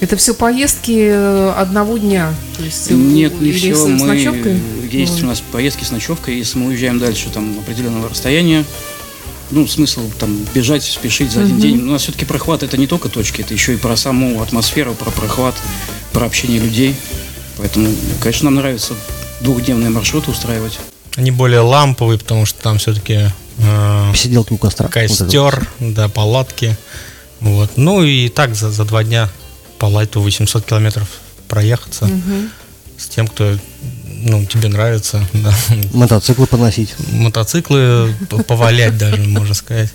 Это 0.00 0.16
все 0.16 0.34
поездки 0.34 1.08
э, 1.10 1.52
одного 1.56 1.98
дня? 1.98 2.34
То 2.56 2.64
есть, 2.64 2.90
э, 2.90 2.94
Нет, 2.94 3.38
не 3.40 3.52
все. 3.52 3.74
с, 3.74 3.80
с 3.82 3.86
Мы, 3.86 4.06
ночевкой? 4.06 4.58
есть 4.90 5.16
Ой. 5.18 5.22
у 5.24 5.26
нас 5.26 5.42
поездки 5.52 5.84
с 5.84 5.90
ночевкой. 5.90 6.38
Если 6.38 6.58
мы 6.58 6.68
уезжаем 6.68 6.98
дальше 6.98 7.28
там 7.32 7.58
определенного 7.58 8.08
расстояния, 8.08 8.64
ну, 9.50 9.66
смысл 9.66 10.02
там 10.18 10.38
бежать, 10.54 10.84
спешить 10.84 11.30
за 11.32 11.40
один 11.42 11.54
Мгм. 11.54 11.60
день. 11.62 11.82
У 11.82 11.90
нас 11.92 12.02
все-таки 12.02 12.24
прохват 12.24 12.62
это 12.62 12.78
не 12.78 12.86
только 12.86 13.08
точки, 13.08 13.42
это 13.42 13.52
еще 13.52 13.74
и 13.74 13.76
про 13.76 13.96
саму 13.96 14.40
атмосферу, 14.42 14.94
про 14.94 15.10
прохват, 15.10 15.54
про 16.12 16.26
общение 16.26 16.60
людей. 16.60 16.96
Поэтому, 17.58 17.88
конечно, 18.20 18.46
нам 18.46 18.54
нравится 18.54 18.94
двухдневные 19.42 19.90
маршруты 19.90 20.30
устраивать. 20.30 20.78
Они 21.16 21.30
более 21.30 21.60
ламповые, 21.60 22.18
потому 22.18 22.46
что 22.46 22.62
там 22.62 22.78
все-таки 22.78 23.26
Посиделки 24.10 24.52
у 24.52 24.56
костра. 24.56 24.86
Вот 24.86 24.96
это 24.96 25.08
вот. 25.08 25.18
костер, 25.18 25.68
да, 25.80 26.08
палатки. 26.08 26.76
Вот. 27.40 27.72
Ну 27.76 28.02
и 28.02 28.28
так 28.28 28.54
за, 28.54 28.70
за 28.70 28.84
два 28.84 29.04
дня 29.04 29.28
по 29.80 29.86
лайту 29.86 30.20
800 30.20 30.64
километров 30.66 31.08
проехаться 31.48 32.04
Мгм. 32.04 32.50
с 32.96 33.08
тем, 33.08 33.26
кто 33.26 33.56
ну, 34.22 34.44
тебе 34.44 34.68
нравится. 34.68 35.26
Да. 35.32 35.52
Мотоциклы 35.92 36.46
поносить. 36.46 36.94
Мотоциклы 37.10 38.14
повалять 38.46 38.98
даже, 38.98 39.22
можно 39.22 39.54
сказать. 39.54 39.90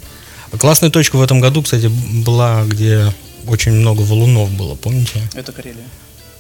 Классная 0.60 0.89
точка 0.89 1.17
в 1.17 1.21
этом 1.21 1.39
году, 1.39 1.62
кстати, 1.62 1.86
была, 2.26 2.63
где 2.65 3.13
очень 3.48 3.74
много 3.74 4.02
валунов 4.02 4.50
было, 4.52 4.76
помните? 4.76 5.21
Это 5.36 5.52
Карелия. 5.52 5.84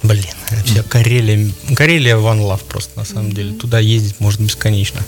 Блин, 0.01 0.25
вообще 0.49 0.83
Карелия, 0.83 1.51
Карелия 1.75 2.15
One 2.15 2.39
Love 2.39 2.63
просто 2.67 2.97
на 2.97 3.05
самом 3.05 3.31
деле. 3.31 3.53
Туда 3.53 3.79
ездить 3.79 4.19
можно 4.19 4.43
бесконечно. 4.45 5.01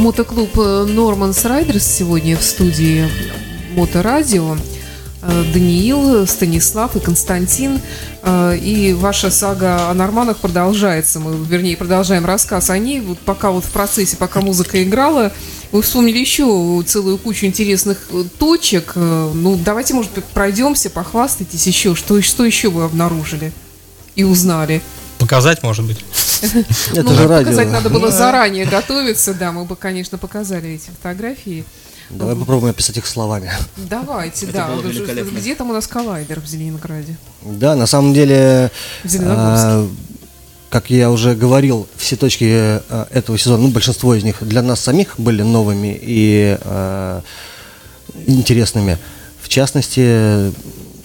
Мотоклуб 0.00 0.58
э, 0.58 0.84
Норманс 0.88 1.44
Райдерс 1.44 1.84
сегодня 1.84 2.34
в 2.34 2.42
студии 2.42 3.06
Моторадио. 3.76 4.56
Э, 5.20 5.44
Даниил, 5.52 6.26
Станислав 6.26 6.96
и 6.96 7.00
Константин. 7.00 7.78
Э, 8.22 8.56
И 8.56 8.94
ваша 8.94 9.30
сага 9.30 9.90
о 9.90 9.94
норманах 9.94 10.38
продолжается. 10.38 11.20
Мы, 11.20 11.44
вернее, 11.44 11.76
продолжаем 11.76 12.24
рассказ 12.24 12.70
о 12.70 12.78
ней. 12.78 13.00
Вот 13.00 13.18
пока 13.18 13.50
вот 13.50 13.62
в 13.66 13.70
процессе, 13.70 14.16
пока 14.16 14.40
музыка 14.40 14.82
играла, 14.82 15.32
вы 15.70 15.82
вспомнили 15.82 16.18
еще 16.18 16.82
целую 16.86 17.18
кучу 17.18 17.44
интересных 17.44 18.08
точек. 18.38 18.94
Ну, 18.96 19.60
давайте, 19.62 19.92
может 19.92 20.12
быть, 20.12 20.24
пройдемся, 20.24 20.88
похвастайтесь 20.88 21.66
еще. 21.66 21.94
Что, 21.94 22.22
что 22.22 22.46
еще 22.46 22.70
вы 22.70 22.84
обнаружили 22.84 23.52
и 24.16 24.24
узнали? 24.24 24.80
Показать, 25.30 25.62
может 25.62 25.86
быть. 25.86 26.04
Это 26.90 27.04
ну, 27.04 27.14
же 27.14 27.28
радио. 27.28 27.50
показать 27.50 27.70
надо 27.70 27.88
было 27.88 28.10
заранее 28.10 28.66
готовиться, 28.66 29.32
да, 29.32 29.52
мы 29.52 29.64
бы, 29.64 29.76
конечно, 29.76 30.18
показали 30.18 30.70
эти 30.70 30.90
фотографии. 30.90 31.64
Давай 32.10 32.34
попробуем 32.34 32.72
описать 32.72 32.96
их 32.96 33.06
словами. 33.06 33.52
Давайте, 33.76 34.46
Это 34.46 34.68
да. 34.82 35.22
Где 35.22 35.54
там 35.54 35.70
у 35.70 35.72
нас 35.72 35.86
коллайдер 35.86 36.40
в 36.40 36.46
Зеленограде? 36.46 37.16
Да, 37.42 37.76
на 37.76 37.86
самом 37.86 38.12
деле, 38.12 38.72
а, 39.20 39.88
как 40.68 40.90
я 40.90 41.12
уже 41.12 41.36
говорил, 41.36 41.86
все 41.96 42.16
точки 42.16 42.46
а, 42.48 43.06
этого 43.12 43.38
сезона, 43.38 43.62
ну, 43.62 43.68
большинство 43.68 44.16
из 44.16 44.24
них 44.24 44.38
для 44.40 44.62
нас 44.62 44.80
самих 44.80 45.14
были 45.16 45.42
новыми 45.42 45.96
и 46.02 46.58
а, 46.62 47.22
интересными. 48.26 48.98
В 49.40 49.48
частности, 49.48 50.52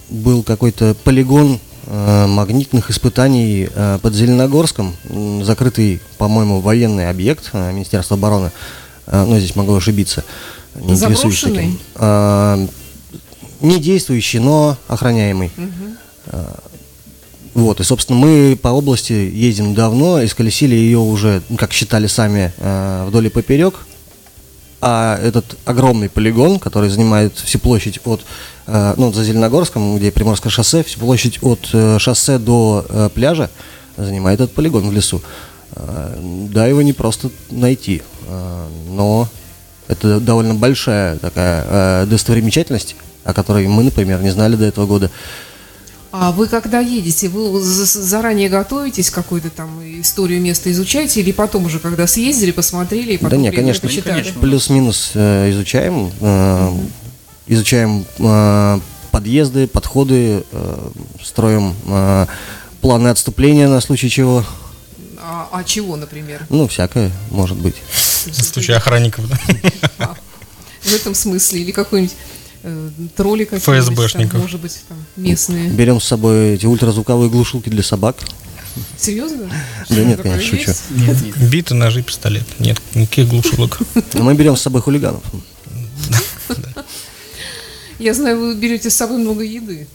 был 0.08 0.42
какой-то 0.42 0.96
полигон 1.04 1.60
магнитных 1.86 2.90
испытаний 2.90 3.68
а, 3.74 3.98
под 3.98 4.14
Зеленогорском, 4.14 4.94
закрытый, 5.42 6.00
по-моему, 6.18 6.60
военный 6.60 7.08
объект 7.08 7.50
а, 7.52 7.70
Министерства 7.72 8.16
обороны, 8.16 8.50
но 9.06 9.38
здесь 9.38 9.54
могу 9.54 9.74
ошибиться. 9.74 10.24
не 10.74 10.98
таким. 10.98 11.16
Заброшенный? 11.16 11.80
А, 11.94 12.66
Не 13.60 13.78
действующий, 13.78 14.38
но 14.40 14.76
охраняемый. 14.88 15.50
А, 16.26 16.58
Вот, 17.54 17.80
и, 17.80 17.84
собственно, 17.84 18.18
мы 18.18 18.58
по 18.60 18.68
области 18.68 19.14
ездим 19.14 19.74
давно, 19.74 20.22
исколесили 20.22 20.74
ее 20.74 20.98
уже, 20.98 21.40
ну, 21.48 21.56
как 21.56 21.72
считали 21.72 22.06
сами, 22.06 22.52
э, 22.58 23.06
вдоль 23.08 23.28
и 23.28 23.30
поперек. 23.30 23.86
А 24.82 25.18
этот 25.22 25.56
огромный 25.64 26.10
полигон, 26.10 26.58
который 26.58 26.90
занимает 26.90 27.32
всю 27.38 27.58
площадь 27.58 27.98
от, 28.04 28.20
э, 28.20 28.24
ну, 28.66 29.12
за 29.12 29.22
Зеленогорском, 29.24 29.96
где 29.96 30.10
Приморское 30.10 30.50
шоссе, 30.50 30.82
всю 30.82 30.98
площадь 30.98 31.38
от 31.42 31.68
э, 31.72 31.98
шоссе 31.98 32.38
до 32.38 32.84
э, 32.88 33.08
пляжа 33.14 33.48
занимает 33.96 34.40
этот 34.40 34.54
полигон 34.54 34.88
в 34.88 34.92
лесу. 34.92 35.22
Э, 35.76 36.18
Да, 36.52 36.66
его 36.66 36.82
не 36.82 36.92
просто 36.92 37.30
найти, 37.50 38.02
э, 38.28 38.66
но 38.90 39.28
это 39.88 40.18
довольно 40.20 40.54
большая 40.54 41.16
такая 41.18 41.64
э, 41.68 42.06
достопримечательность, 42.06 42.96
о 43.24 43.32
которой 43.32 43.68
мы, 43.68 43.84
например, 43.84 44.20
не 44.22 44.30
знали 44.30 44.56
до 44.56 44.64
этого 44.64 44.86
года. 44.86 45.10
А 46.12 46.32
вы 46.32 46.46
когда 46.46 46.80
едете, 46.80 47.28
вы 47.28 47.60
за- 47.60 47.84
заранее 48.02 48.48
готовитесь, 48.48 49.10
какую-то 49.10 49.50
там 49.50 49.68
историю 50.00 50.40
места 50.40 50.72
изучаете, 50.72 51.20
или 51.20 51.30
потом 51.30 51.66
уже, 51.66 51.78
когда 51.78 52.06
съездили, 52.06 52.52
посмотрели, 52.52 53.12
и 53.14 53.18
потом 53.18 53.42
не, 53.42 53.48
приехали, 53.50 53.64
конечно. 53.66 53.88
почитали? 53.88 54.22
Конечно. 54.22 54.40
Плюс-минус 54.40 55.10
э, 55.14 55.50
изучаем, 55.50 56.10
э, 56.20 56.70
изучаем 57.46 58.04
э, 58.18 58.80
подъезды, 59.10 59.66
подходы, 59.66 60.44
э, 60.50 60.90
строим 61.22 61.74
э, 61.86 62.26
планы 62.80 63.08
отступления 63.08 63.68
на 63.68 63.80
случай 63.80 64.10
чего. 64.10 64.44
А, 65.18 65.48
а 65.52 65.64
чего, 65.64 65.96
например? 65.96 66.46
Ну, 66.50 66.68
всякое 66.68 67.10
может 67.30 67.56
быть. 67.56 67.76
В 68.26 68.42
случае 68.42 68.76
охранников. 68.76 69.28
да. 69.28 69.38
А, 69.98 70.14
в 70.82 70.94
этом 70.94 71.14
смысле? 71.14 71.62
Или 71.62 71.72
какой-нибудь 71.72 72.14
э, 72.62 72.90
тролли 73.16 73.44
какие-нибудь, 73.44 73.94
ФСБшников. 73.94 74.32
там, 74.32 74.40
может 74.40 74.60
быть, 74.60 74.82
там, 74.88 74.98
местные. 75.16 75.70
Берем 75.70 76.00
с 76.00 76.04
собой 76.04 76.54
эти 76.54 76.66
ультразвуковые 76.66 77.30
глушилки 77.30 77.68
для 77.68 77.82
собак. 77.82 78.16
Серьезно? 78.98 79.50
Да 79.88 80.04
нет, 80.04 80.20
конечно, 80.20 80.42
шучу. 80.42 80.70
есть? 80.70 80.82
Нет, 80.90 81.22
нет. 81.22 81.50
Биты, 81.50 81.74
ножи, 81.74 82.02
пистолет. 82.02 82.44
Нет, 82.58 82.78
никаких 82.94 83.28
глушилок. 83.28 83.78
Мы 84.14 84.34
берем 84.34 84.56
с 84.56 84.60
собой 84.60 84.82
хулиганов. 84.82 85.22
Я 87.98 88.14
знаю, 88.14 88.38
вы 88.40 88.54
берете 88.54 88.90
с 88.90 88.94
собой 88.96 89.18
много 89.18 89.42
еды. 89.42 89.86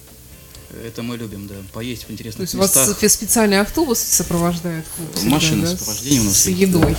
Это 0.86 1.04
мы 1.04 1.18
любим, 1.18 1.48
да. 1.48 1.56
Поесть 1.74 2.04
в 2.04 2.08
То 2.08 2.14
интересных 2.14 2.44
есть 2.44 2.56
вас 2.56 2.76
местах. 2.76 2.98
спе- 3.02 3.10
специальный 3.10 3.60
автобус 3.60 4.00
сопровождает 4.00 4.86
клуб 4.96 5.24
Машины 5.26 5.64
да, 5.64 5.68
сопровождения 5.76 6.22
у 6.22 6.24
нас 6.26 6.38
с 6.38 6.48
есть, 6.48 6.60
едой. 6.62 6.96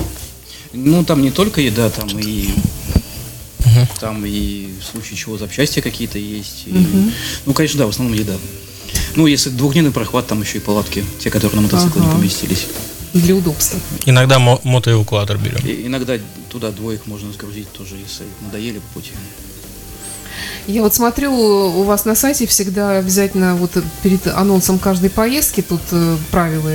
Ну, 0.74 1.04
там 1.04 1.22
не 1.22 1.30
только 1.30 1.60
еда, 1.60 1.88
там 1.90 2.08
и 2.18 2.50
там 4.00 4.24
и 4.26 4.68
в 4.80 4.84
случае 4.84 5.16
чего 5.16 5.38
запчасти 5.38 5.80
какие-то 5.80 6.18
есть. 6.18 6.64
и- 6.66 7.10
Ну, 7.46 7.54
конечно, 7.54 7.78
да, 7.78 7.86
в 7.86 7.90
основном 7.90 8.16
еда. 8.16 8.34
Ну, 9.16 9.26
если 9.26 9.48
двухдневный 9.50 9.90
прохват, 9.90 10.26
там 10.26 10.42
еще 10.42 10.58
и 10.58 10.60
палатки, 10.60 11.04
те, 11.18 11.30
которые 11.30 11.56
на 11.56 11.62
мотоцикле 11.62 12.00
не 12.02 12.06
Ага. 12.08 12.16
поместились. 12.16 12.66
Для 13.14 13.34
удобства. 13.34 13.78
Иногда 14.06 14.38
мо- 14.38 14.60
мотоэвакуатор 14.64 15.38
берем. 15.38 15.66
И 15.66 15.86
иногда 15.86 16.18
туда 16.50 16.70
двоих 16.70 17.06
можно 17.06 17.32
сгрузить 17.32 17.70
тоже, 17.72 17.96
если 17.96 18.24
надоели 18.42 18.78
по 18.78 19.00
пути. 19.00 19.10
Я 20.66 20.82
вот 20.82 20.94
смотрю, 20.94 21.32
у 21.32 21.82
вас 21.82 22.04
на 22.04 22.14
сайте 22.14 22.46
всегда 22.46 22.98
обязательно 22.98 23.56
вот 23.56 23.70
перед 24.02 24.26
анонсом 24.28 24.78
каждой 24.78 25.10
поездки 25.10 25.60
тут 25.62 25.80
э, 25.90 26.16
правила 26.30 26.70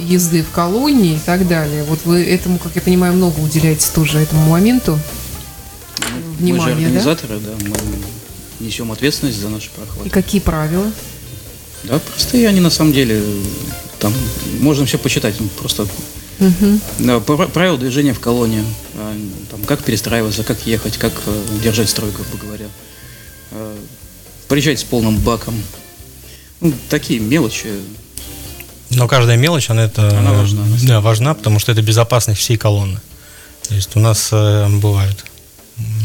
езды 0.00 0.42
в 0.42 0.50
колонии 0.50 1.16
и 1.16 1.20
так 1.24 1.46
далее. 1.48 1.84
Вот 1.84 2.00
вы 2.04 2.22
этому, 2.24 2.58
как 2.58 2.74
я 2.76 2.80
понимаю, 2.82 3.12
много 3.14 3.38
уделяете 3.40 3.86
тоже 3.94 4.18
этому 4.18 4.48
моменту. 4.50 4.98
мы 4.98 6.20
же 6.20 6.36
Внимание, 6.38 6.74
да? 6.74 6.84
организаторы, 6.86 7.38
да, 7.40 7.50
мы 7.60 8.64
несем 8.66 8.90
ответственность 8.92 9.40
за 9.40 9.48
наши 9.48 9.66
И 9.66 9.70
прохваты. 9.76 10.10
какие 10.10 10.40
правила? 10.40 10.86
Да, 11.84 11.98
простые 11.98 12.48
они 12.48 12.60
на 12.60 12.70
самом 12.70 12.92
деле. 12.92 13.22
Там 13.98 14.12
можно 14.60 14.86
все 14.86 14.98
почитать. 14.98 15.34
ну, 15.40 15.48
Просто 15.60 15.86
Мгм. 16.38 16.80
да, 17.00 17.18
пра- 17.20 17.48
правила 17.48 17.76
движения 17.76 18.12
в 18.14 18.20
колонии. 18.20 18.62
а, 18.96 19.16
Там, 19.50 19.62
как 19.64 19.82
перестраиваться, 19.82 20.44
как 20.44 20.66
ехать, 20.66 20.96
как 20.98 21.12
э, 21.26 21.42
держать 21.62 21.88
строй, 21.90 22.10
грубо 22.12 22.36
говоря. 22.44 22.57
Приезжать 24.48 24.80
с 24.80 24.84
полным 24.84 25.18
баком. 25.18 25.54
Ну, 26.60 26.72
такие 26.88 27.20
мелочи. 27.20 27.68
Но 28.90 29.06
каждая 29.06 29.36
мелочь, 29.36 29.68
она 29.70 29.84
это 29.84 30.08
Она 30.18 30.32
важна. 30.32 30.64
Да, 30.82 31.00
важна, 31.00 31.34
потому 31.34 31.58
что 31.58 31.72
это 31.72 31.82
безопасность 31.82 32.40
всей 32.40 32.56
колонны. 32.56 32.98
То 33.68 33.74
есть 33.74 33.94
у 33.96 34.00
нас 34.00 34.30
э, 34.32 34.66
бывают 34.80 35.24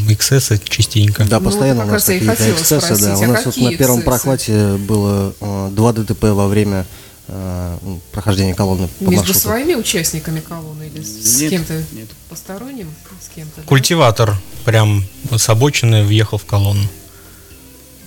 эксцессы 0.08 0.60
частенько. 0.68 1.24
Да, 1.24 1.40
Ну, 1.40 1.46
постоянно 1.46 1.82
вот 1.84 1.88
у 1.90 1.92
нас 1.94 2.04
хотела 2.04 2.34
эксцессы, 2.34 2.88
да. 2.90 2.96
спросить, 2.96 3.06
У 3.20 3.24
а 3.24 3.26
нас 3.28 3.46
вот 3.46 3.56
на 3.56 3.70
первом 3.74 4.00
эксцессы? 4.00 4.04
прохвате 4.04 4.66
было 4.76 5.34
э, 5.40 5.68
два 5.72 5.92
ДТП 5.94 6.24
во 6.24 6.46
время 6.46 6.86
э, 7.28 7.78
ну, 7.82 8.00
прохождения 8.12 8.54
колонны 8.54 8.88
по 8.98 9.04
Между 9.04 9.16
маршруту. 9.16 9.40
своими 9.40 9.74
участниками 9.74 10.40
колонны 10.40 10.90
или 10.94 11.02
с 11.02 11.40
Нет, 11.40 11.50
кем-то 11.50 11.82
нет. 11.92 12.08
посторонним? 12.28 12.88
С 13.20 13.34
кем-то? 13.34 13.62
да? 13.62 13.66
Культиватор 13.66 14.36
прям 14.66 15.04
с 15.34 15.48
обочины 15.48 16.04
въехал 16.04 16.36
в 16.36 16.44
колонну. 16.44 16.86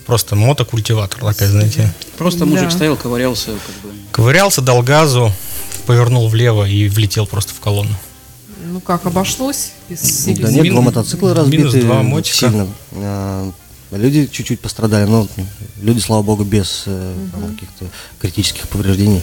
Просто 0.07 0.35
мотокультиватор 0.35 1.19
такая, 1.19 1.49
знаете. 1.49 1.93
Просто 2.17 2.39
Да. 2.39 2.45
мужик 2.45 2.71
стоял, 2.71 2.95
ковырялся, 2.95 3.51
как 3.51 3.75
бы. 3.83 3.95
Ковырялся, 4.11 4.61
дал 4.61 4.81
газу, 4.81 5.31
повернул 5.85 6.29
влево 6.29 6.67
и 6.67 6.87
влетел 6.89 7.27
просто 7.27 7.53
в 7.53 7.59
колонну. 7.59 7.95
Ну 8.65 8.79
как, 8.79 9.05
обошлось? 9.05 9.71
Без 9.89 10.25
Да 10.25 10.49
нет, 10.49 10.69
два 10.71 10.81
мотоцикла 10.81 11.27
минус 11.45 11.73
разбиты 11.73 11.81
два 11.81 11.99
э, 11.99 12.03
мотика. 12.03 12.37
сильно. 12.37 12.67
Э, 12.91 13.51
Люди 13.91 14.27
чуть-чуть 14.27 14.59
пострадали, 14.59 15.05
но 15.05 15.27
люди, 15.81 15.99
слава 15.99 16.21
богу, 16.21 16.43
без 16.43 16.83
там, 16.85 17.53
каких-то 17.53 17.85
критических 18.19 18.67
повреждений. 18.67 19.21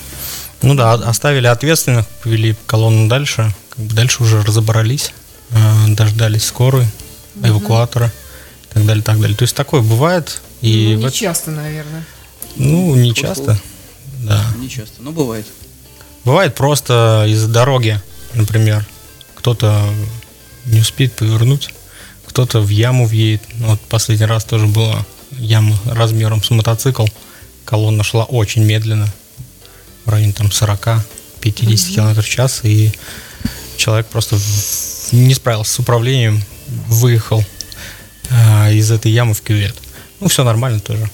Ну 0.62 0.74
да, 0.74 0.94
оставили 0.94 1.46
ответственных, 1.46 2.06
повели 2.22 2.56
колонну 2.66 3.06
дальше. 3.08 3.52
Как 3.68 3.84
бы 3.84 3.94
дальше 3.94 4.22
уже 4.22 4.42
разобрались, 4.42 5.12
э, 5.50 5.56
дождались 5.88 6.44
скорой, 6.44 6.86
эвакуатора 7.42 8.06
и 8.06 8.23
так 8.74 8.84
далее, 8.86 9.02
так 9.02 9.20
далее. 9.20 9.36
То 9.36 9.42
есть 9.44 9.54
такое 9.56 9.80
бывает. 9.80 10.40
И 10.60 10.90
Ну, 10.94 10.98
в 10.98 11.00
не 11.00 11.06
эт- 11.06 11.12
часто, 11.12 11.50
наверное. 11.50 12.04
ну, 12.56 12.94
не 12.94 13.10
Хо-хо. 13.10 13.20
часто. 13.22 13.60
Да. 14.20 14.44
Не 14.58 14.68
часто, 14.68 15.02
но 15.02 15.12
бывает. 15.12 15.46
Бывает 16.24 16.54
просто 16.54 17.24
из-за 17.28 17.48
дороги, 17.48 18.00
например, 18.34 18.86
кто-то 19.34 19.84
не 20.64 20.80
успеет 20.80 21.12
повернуть, 21.14 21.68
кто-то 22.26 22.60
в 22.60 22.68
яму 22.70 23.06
въедет. 23.06 23.42
Ну, 23.54 23.68
Вот 23.68 23.80
последний 23.82 24.24
раз 24.26 24.44
тоже 24.44 24.66
была 24.66 25.04
яма 25.32 25.78
размером 25.86 26.42
с 26.42 26.50
мотоцикл. 26.50 27.04
Колонна 27.66 28.02
шла 28.04 28.24
очень 28.24 28.64
медленно, 28.64 29.12
в 30.06 30.10
районе 30.10 30.32
там 30.32 30.48
40-50 30.50 31.94
км 31.94 32.22
в 32.22 32.28
час, 32.28 32.60
и 32.62 32.92
человек 33.76 34.06
просто 34.06 34.36
в- 34.36 35.12
не 35.12 35.34
справился 35.34 35.74
с 35.74 35.78
управлением, 35.78 36.42
выехал 36.88 37.44
а, 38.30 38.70
из 38.70 38.90
этой 38.90 39.10
ямы 39.12 39.34
в 39.34 39.42
кювет. 39.42 39.74
Ну, 40.20 40.28
все 40.28 40.44
нормально 40.44 40.80
тоже. 40.80 41.08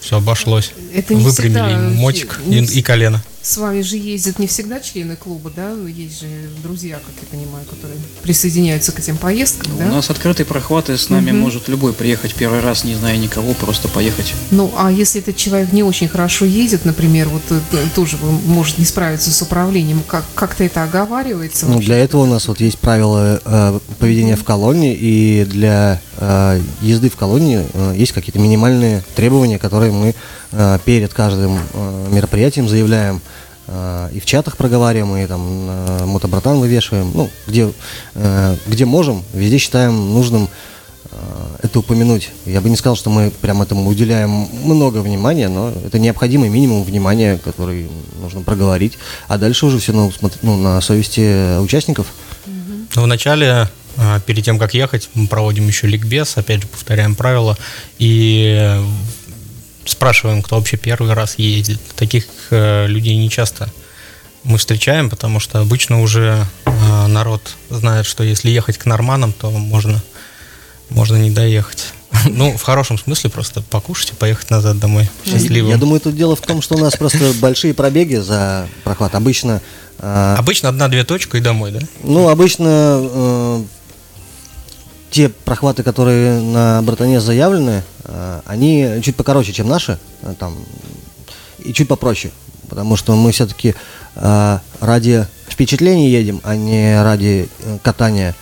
Все 0.00 0.16
обошлось. 0.16 0.72
Это 0.94 1.14
не 1.14 1.22
Выпрямили 1.22 1.58
всегда- 1.58 1.78
мотик 1.78 2.40
не 2.44 2.58
и, 2.58 2.64
и 2.78 2.82
колено. 2.82 3.22
С 3.42 3.56
вами 3.56 3.80
же 3.80 3.96
ездят 3.96 4.38
не 4.38 4.46
всегда 4.46 4.78
члены 4.78 5.16
клуба, 5.16 5.50
да? 5.54 5.72
Есть 5.88 6.20
же 6.20 6.28
друзья, 6.62 6.96
как 7.04 7.14
я 7.22 7.36
понимаю, 7.36 7.64
которые 7.66 7.98
присоединяются 8.22 8.92
к 8.92 9.00
этим 9.00 9.16
поездкам, 9.16 9.76
да? 9.78 9.86
У 9.86 9.88
нас 9.88 10.10
открытые 10.10 10.46
прохваты, 10.46 10.96
с 10.96 11.08
нами 11.08 11.32
может 11.32 11.66
любой 11.66 11.92
приехать 11.92 12.36
первый 12.36 12.60
раз, 12.60 12.84
не 12.84 12.94
зная 12.94 13.16
никого, 13.16 13.52
просто 13.54 13.88
поехать. 13.88 14.32
Ну, 14.52 14.72
а 14.76 14.92
если 14.92 15.20
этот 15.20 15.36
человек 15.36 15.72
не 15.72 15.82
очень 15.82 16.06
хорошо 16.06 16.44
едет, 16.44 16.84
например, 16.84 17.28
вот 17.28 17.42
э, 17.50 17.60
тоже 17.96 18.16
может 18.46 18.78
не 18.78 18.84
справиться 18.84 19.32
с 19.32 19.42
управлением, 19.42 20.02
как, 20.06 20.24
как-то 20.36 20.62
это 20.62 20.84
оговаривается? 20.84 21.66
Ну, 21.66 21.74
вообще? 21.74 21.86
для 21.86 21.98
этого 21.98 22.22
у 22.22 22.26
нас 22.26 22.46
вот 22.46 22.60
есть 22.60 22.78
правила 22.78 23.40
э, 23.44 23.80
поведения 23.98 24.36
в 24.36 24.44
колонне, 24.44 24.94
и 24.94 25.44
для 25.46 26.00
э, 26.18 26.60
езды 26.80 27.10
в 27.10 27.16
колонне 27.16 27.66
э, 27.72 27.94
есть 27.96 28.12
какие-то 28.12 28.38
минимальные 28.38 29.02
требования, 29.16 29.58
которые 29.58 29.90
мы 29.90 30.14
перед 30.84 31.12
каждым 31.14 31.58
э, 31.72 32.08
мероприятием 32.10 32.68
заявляем. 32.68 33.20
э, 33.66 34.10
и 34.12 34.20
в 34.20 34.26
чатах 34.26 34.56
проговариваем, 34.56 35.16
и 35.16 35.26
там 35.26 36.08
мотобратан 36.08 36.58
вывешиваем. 36.58 37.10
Ну, 37.14 37.30
где, 37.46 37.72
э, 38.14 38.56
где 38.66 38.84
можем, 38.84 39.22
везде 39.32 39.58
считаем 39.58 40.12
нужным 40.12 40.48
э, 41.10 41.16
это 41.62 41.78
упомянуть. 41.78 42.30
Я 42.44 42.60
бы 42.60 42.68
не 42.68 42.76
сказал, 42.76 42.96
что 42.96 43.08
мы 43.10 43.30
прям 43.30 43.62
этому 43.62 43.88
уделяем 43.88 44.48
много 44.64 44.98
внимания, 44.98 45.48
но 45.48 45.72
это 45.86 45.98
необходимый 45.98 46.48
минимум 46.48 46.82
внимания, 46.84 47.38
который 47.38 47.88
нужно 48.20 48.42
проговорить. 48.42 48.98
А 49.28 49.38
дальше 49.38 49.66
уже 49.66 49.78
все 49.78 49.92
на, 49.92 50.10
ну, 50.42 50.56
на 50.56 50.80
совести 50.80 51.58
участников. 51.60 52.06
Ну, 52.94 53.02
Вначале, 53.04 53.68
перед 54.26 54.44
тем, 54.44 54.58
как 54.58 54.74
ехать, 54.74 55.08
мы 55.14 55.26
проводим 55.26 55.66
еще 55.66 55.86
ликбез, 55.86 56.36
опять 56.36 56.62
же, 56.62 56.68
повторяем 56.68 57.14
правила, 57.14 57.56
и 57.98 58.56
э, 58.58 58.84
спрашиваем, 59.84 60.42
кто 60.42 60.56
вообще 60.56 60.76
первый 60.76 61.12
раз 61.12 61.38
ездит. 61.38 61.80
Таких 61.96 62.26
э, 62.50 62.86
людей 62.86 63.16
не 63.16 63.30
часто 63.30 63.68
мы 64.44 64.58
встречаем, 64.58 65.08
потому 65.08 65.40
что 65.40 65.60
обычно 65.60 66.00
уже 66.02 66.46
э, 66.64 67.06
народ 67.06 67.56
знает, 67.70 68.06
что 68.06 68.24
если 68.24 68.50
ехать 68.50 68.78
к 68.78 68.86
норманам, 68.86 69.32
то 69.32 69.50
можно, 69.50 70.02
можно 70.88 71.16
не 71.16 71.30
доехать. 71.30 71.92
Ну, 72.28 72.56
в 72.56 72.62
хорошем 72.62 72.98
смысле 72.98 73.30
просто 73.30 73.62
покушать 73.62 74.10
и 74.10 74.14
поехать 74.14 74.50
назад 74.50 74.78
домой 74.78 75.08
счастливым. 75.24 75.70
Я 75.70 75.78
думаю, 75.78 76.00
тут 76.00 76.16
дело 76.16 76.36
в 76.36 76.40
том, 76.40 76.62
что 76.62 76.74
у 76.76 76.78
нас 76.78 76.94
просто 76.96 77.32
большие 77.40 77.74
пробеги 77.74 78.16
за 78.16 78.68
прохват. 78.84 79.14
Обычно, 79.14 79.60
э, 79.98 80.34
Обычно 80.38 80.68
одна-две 80.68 81.04
точка 81.04 81.38
и 81.38 81.40
домой, 81.40 81.72
да? 81.72 81.80
ну, 82.02 82.28
обычно 82.28 82.98
э, 83.00 83.64
те 85.12 85.28
прохваты, 85.28 85.82
которые 85.84 86.40
на 86.40 86.82
братане 86.82 87.20
заявлены, 87.20 87.82
э, 88.04 88.40
они 88.46 89.00
чуть 89.02 89.14
покороче, 89.14 89.52
чем 89.52 89.68
наши, 89.68 89.98
э, 90.22 90.34
там, 90.38 90.56
и 91.58 91.72
чуть 91.72 91.86
попроще. 91.86 92.32
Потому 92.68 92.96
что 92.96 93.14
мы 93.14 93.30
все-таки 93.32 93.74
ради 94.80 95.26
впечатлений 95.48 96.10
едем, 96.10 96.40
а 96.42 96.56
не 96.56 97.00
ради 97.02 97.48
э, 97.60 97.78
катания. 97.82 98.34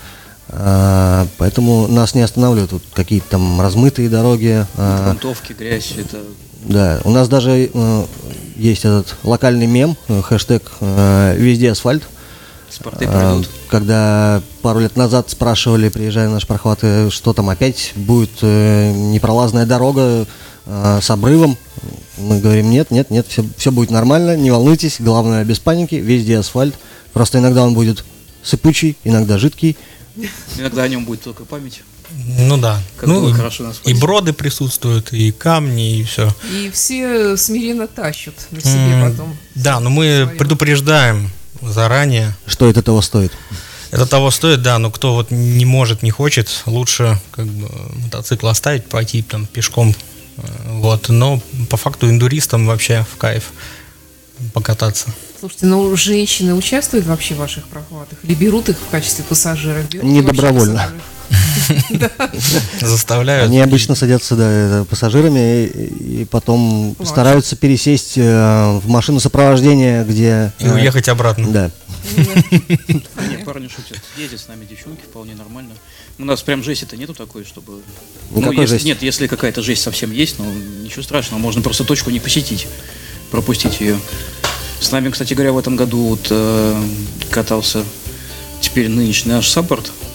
Э, 0.49 1.27
поэтому 1.39 1.87
нас 1.89 2.15
не 2.15 2.23
останавливают 2.23 2.71
тут 2.71 2.83
какие-то 2.95 3.31
там 3.31 3.61
размытые 3.61 4.09
дороги. 4.09 4.65
э, 4.77 5.05
Грунтовки, 5.05 5.53
грязь, 5.53 5.95
это 5.97 6.19
Да, 6.63 7.01
у 7.05 7.11
нас 7.11 7.29
даже 7.29 7.71
э, 7.73 8.07
есть 8.57 8.85
этот 8.85 9.17
локальный 9.23 9.67
мем, 9.67 9.97
э, 10.09 10.23
хэштег 10.23 10.71
э, 10.81 11.35
«Везде 11.37 11.73
асфальт». 11.73 12.05
Спорты 12.73 13.05
Э, 13.05 13.09
пройдут. 13.09 13.51
Когда 13.69 14.43
пару 14.63 14.81
лет 14.81 14.97
назад 14.97 15.31
спрашивали, 15.31 15.89
приезжая 15.89 16.29
на 16.29 16.35
наши 16.35 16.47
прохваты, 16.47 17.11
что 17.11 17.33
там 17.33 17.49
опять 17.49 17.93
будет 17.97 18.31
э, 18.43 18.93
непролазная 18.93 19.67
дорога 19.67 20.27
э, 20.67 20.99
с 21.03 21.11
обрывом, 21.11 21.57
мы 22.19 22.41
говорим, 22.41 22.71
нет, 22.71 22.91
нет, 22.91 23.11
нет, 23.11 23.27
все, 23.29 23.45
все 23.57 23.73
будет 23.73 23.91
нормально, 23.91 24.37
не 24.37 24.51
волнуйтесь, 24.51 24.97
главное 24.99 25.45
без 25.45 25.59
паники, 25.59 25.95
везде 25.95 26.39
асфальт. 26.39 26.75
Просто 27.13 27.39
иногда 27.39 27.65
он 27.65 27.75
будет 27.75 28.05
сыпучий, 28.43 28.97
иногда 29.05 29.39
жидкий. 29.39 29.77
Иногда 30.59 30.83
о 30.83 30.89
нем 30.89 31.05
будет 31.05 31.23
только 31.23 31.45
память. 31.45 31.83
Ну 32.39 32.57
да. 32.57 32.81
Как 32.97 33.09
ну, 33.09 33.21
было 33.21 33.35
хорошо 33.35 33.65
на 33.65 33.73
и 33.85 33.95
броды 33.95 34.33
присутствуют, 34.33 35.13
и 35.13 35.31
камни, 35.33 35.99
и 35.99 36.05
все. 36.05 36.35
И 36.53 36.71
все 36.71 37.37
смиренно 37.37 37.87
тащат 37.87 38.35
на 38.51 38.61
себе 38.61 39.01
потом. 39.03 39.37
Да, 39.55 39.81
но 39.81 39.91
мы 39.91 40.29
предупреждаем 40.39 41.31
заранее. 41.63 42.35
Что 42.47 42.69
это 42.69 42.83
того 42.83 43.03
стоит? 43.03 43.33
Это 43.91 44.07
того 44.07 44.31
стоит, 44.31 44.63
да, 44.63 44.79
но 44.79 44.91
кто 44.91 45.15
вот 45.15 45.31
не 45.33 45.65
может, 45.65 46.03
не 46.03 46.11
хочет, 46.13 46.49
лучше 46.67 47.19
как 47.33 47.47
бы 47.47 47.69
мотоцикл 48.05 48.47
оставить, 48.47 48.85
пойти 48.87 49.23
там 49.23 49.47
пешком. 49.47 49.95
э, 50.37 50.43
Вот, 50.79 51.09
но 51.09 51.43
по 51.69 51.77
факту 51.77 52.09
индуристам 52.09 52.67
вообще 52.67 53.05
в 53.13 53.17
кайф 53.17 53.51
покататься. 54.53 55.13
Слушайте, 55.39 55.67
ну 55.67 55.95
женщины 55.97 56.55
участвуют 56.55 57.07
вообще 57.07 57.35
в 57.35 57.39
ваших 57.39 57.67
прохватах? 57.69 58.19
Или 58.23 58.35
берут 58.35 58.69
их 58.69 58.77
в 58.79 58.91
качестве 58.91 59.25
пассажиров? 59.25 59.89
Берете 59.89 60.07
Не 60.07 60.23
добровольно. 60.23 60.75
пассажиров? 60.75 61.03
Заставляют. 62.81 63.49
Они 63.49 63.61
обычно 63.61 63.95
садятся 63.95 64.37
да, 64.37 64.51
это, 64.51 64.85
пассажирами 64.85 65.67
и, 65.67 66.25
потом 66.25 66.97
стараются 67.05 67.57
пересесть 67.57 68.17
э, 68.17 68.79
в 68.79 68.89
машину 68.89 69.21
сопровождения, 69.21 70.05
где... 70.05 70.53
И 70.59 70.67
э, 70.67 70.75
уехать 70.75 71.09
обратно. 71.09 71.49
Да. 71.49 71.71
Нет, 72.17 73.45
парни 73.45 73.69
шутят. 73.69 74.01
Ездят 74.17 74.41
с 74.41 74.49
нами 74.49 74.65
девчонки, 74.65 75.03
вполне 75.03 75.35
нормально. 75.35 75.73
У 76.19 76.25
нас 76.25 76.43
прям 76.43 76.63
жести-то 76.63 76.97
нету 76.97 77.15
такой, 77.15 77.45
чтобы... 77.45 77.83
Никакой 78.31 78.63
если- 78.63 78.75
жести. 78.75 78.87
Нет, 78.87 79.03
если 79.03 79.27
какая-то 79.27 79.63
жесть 79.63 79.83
совсем 79.83 80.11
есть, 80.11 80.39
ну 80.39 80.51
ничего 80.83 81.03
страшного, 81.03 81.41
можно 81.41 81.63
просто 81.63 81.85
точку 81.85 82.11
не 82.11 82.21
посетить, 82.21 82.67
пропустить 83.31 83.81
ее. 83.81 83.99
С 84.81 84.91
нами, 84.93 85.11
кстати 85.11 85.35
говоря, 85.35 85.53
в 85.53 85.59
этом 85.59 85.77
году 85.77 86.09
вот, 86.09 86.27
э, 86.31 86.83
катался 87.31 87.85
теперь 88.61 88.89
нынешний 88.89 89.33
наш 89.33 89.49
саппорт, 89.49 89.87
э, 89.89 90.10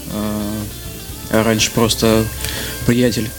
а 1.29 1.43
раньше 1.43 1.71
просто 1.71 2.25
приятель 2.85 3.29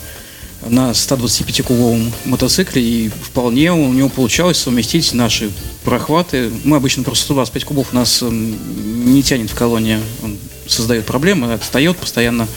на 0.68 0.90
125-кубовом 0.90 2.12
мотоцикле, 2.24 2.82
и 2.82 3.08
вполне 3.08 3.72
у 3.72 3.92
него 3.92 4.08
получалось 4.08 4.58
совместить 4.58 5.12
наши 5.12 5.50
прохваты. 5.84 6.50
Мы 6.64 6.76
обычно 6.76 7.02
просто 7.02 7.24
125 7.24 7.64
кубов 7.64 7.88
у 7.92 7.96
нас 7.96 8.22
эм, 8.22 9.14
не 9.14 9.22
тянет 9.22 9.50
в 9.50 9.54
колонне, 9.54 10.00
он 10.22 10.36
создает 10.66 11.06
проблемы, 11.06 11.52
отстает 11.52 11.96
постоянно. 11.96 12.48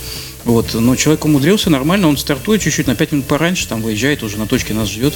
Вот, 0.45 0.73
но 0.73 0.95
человек 0.95 1.25
умудрился 1.25 1.69
нормально, 1.69 2.07
он 2.07 2.17
стартует 2.17 2.61
чуть-чуть 2.61 2.87
на 2.87 2.95
5 2.95 3.11
минут 3.11 3.25
пораньше, 3.27 3.67
там 3.67 3.81
выезжает, 3.81 4.23
уже 4.23 4.37
на 4.37 4.47
точке 4.47 4.73
нас 4.73 4.89
ждет. 4.89 5.13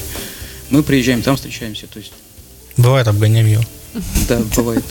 Мы 0.70 0.84
приезжаем, 0.84 1.22
там 1.22 1.36
встречаемся. 1.36 1.88
То 1.88 2.00
есть, 2.00 2.12
Бывает, 2.78 3.08
обгоняем 3.08 3.48
его. 3.48 3.64
да, 4.28 4.42
бывает. 4.56 4.84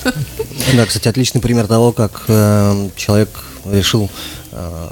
Да, 0.74 0.86
кстати, 0.86 1.08
отличный 1.08 1.40
пример 1.40 1.66
того, 1.66 1.92
как 1.92 2.24
э, 2.28 2.88
человек 2.96 3.28
решил 3.64 4.08
э, 4.52 4.88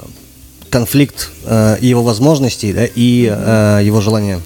конфликт 0.71 1.29
э, 1.45 1.77
его 1.81 2.01
возможностей 2.01 2.73
да, 2.73 2.85
и 2.85 3.27
э, 3.29 3.81
его 3.83 4.01
желания. 4.01 4.41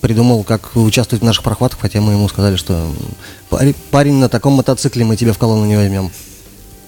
Придумал, 0.00 0.44
как 0.44 0.74
участвовать 0.76 1.22
в 1.22 1.26
наших 1.26 1.44
прохватах, 1.44 1.78
хотя 1.78 2.00
мы 2.00 2.14
ему 2.14 2.26
сказали, 2.28 2.56
что 2.56 2.90
парень, 3.90 4.14
на 4.14 4.30
таком 4.30 4.54
мотоцикле 4.54 5.04
мы 5.04 5.14
тебя 5.16 5.34
в 5.34 5.38
колонну 5.38 5.66
не 5.66 5.76
возьмем. 5.76 6.10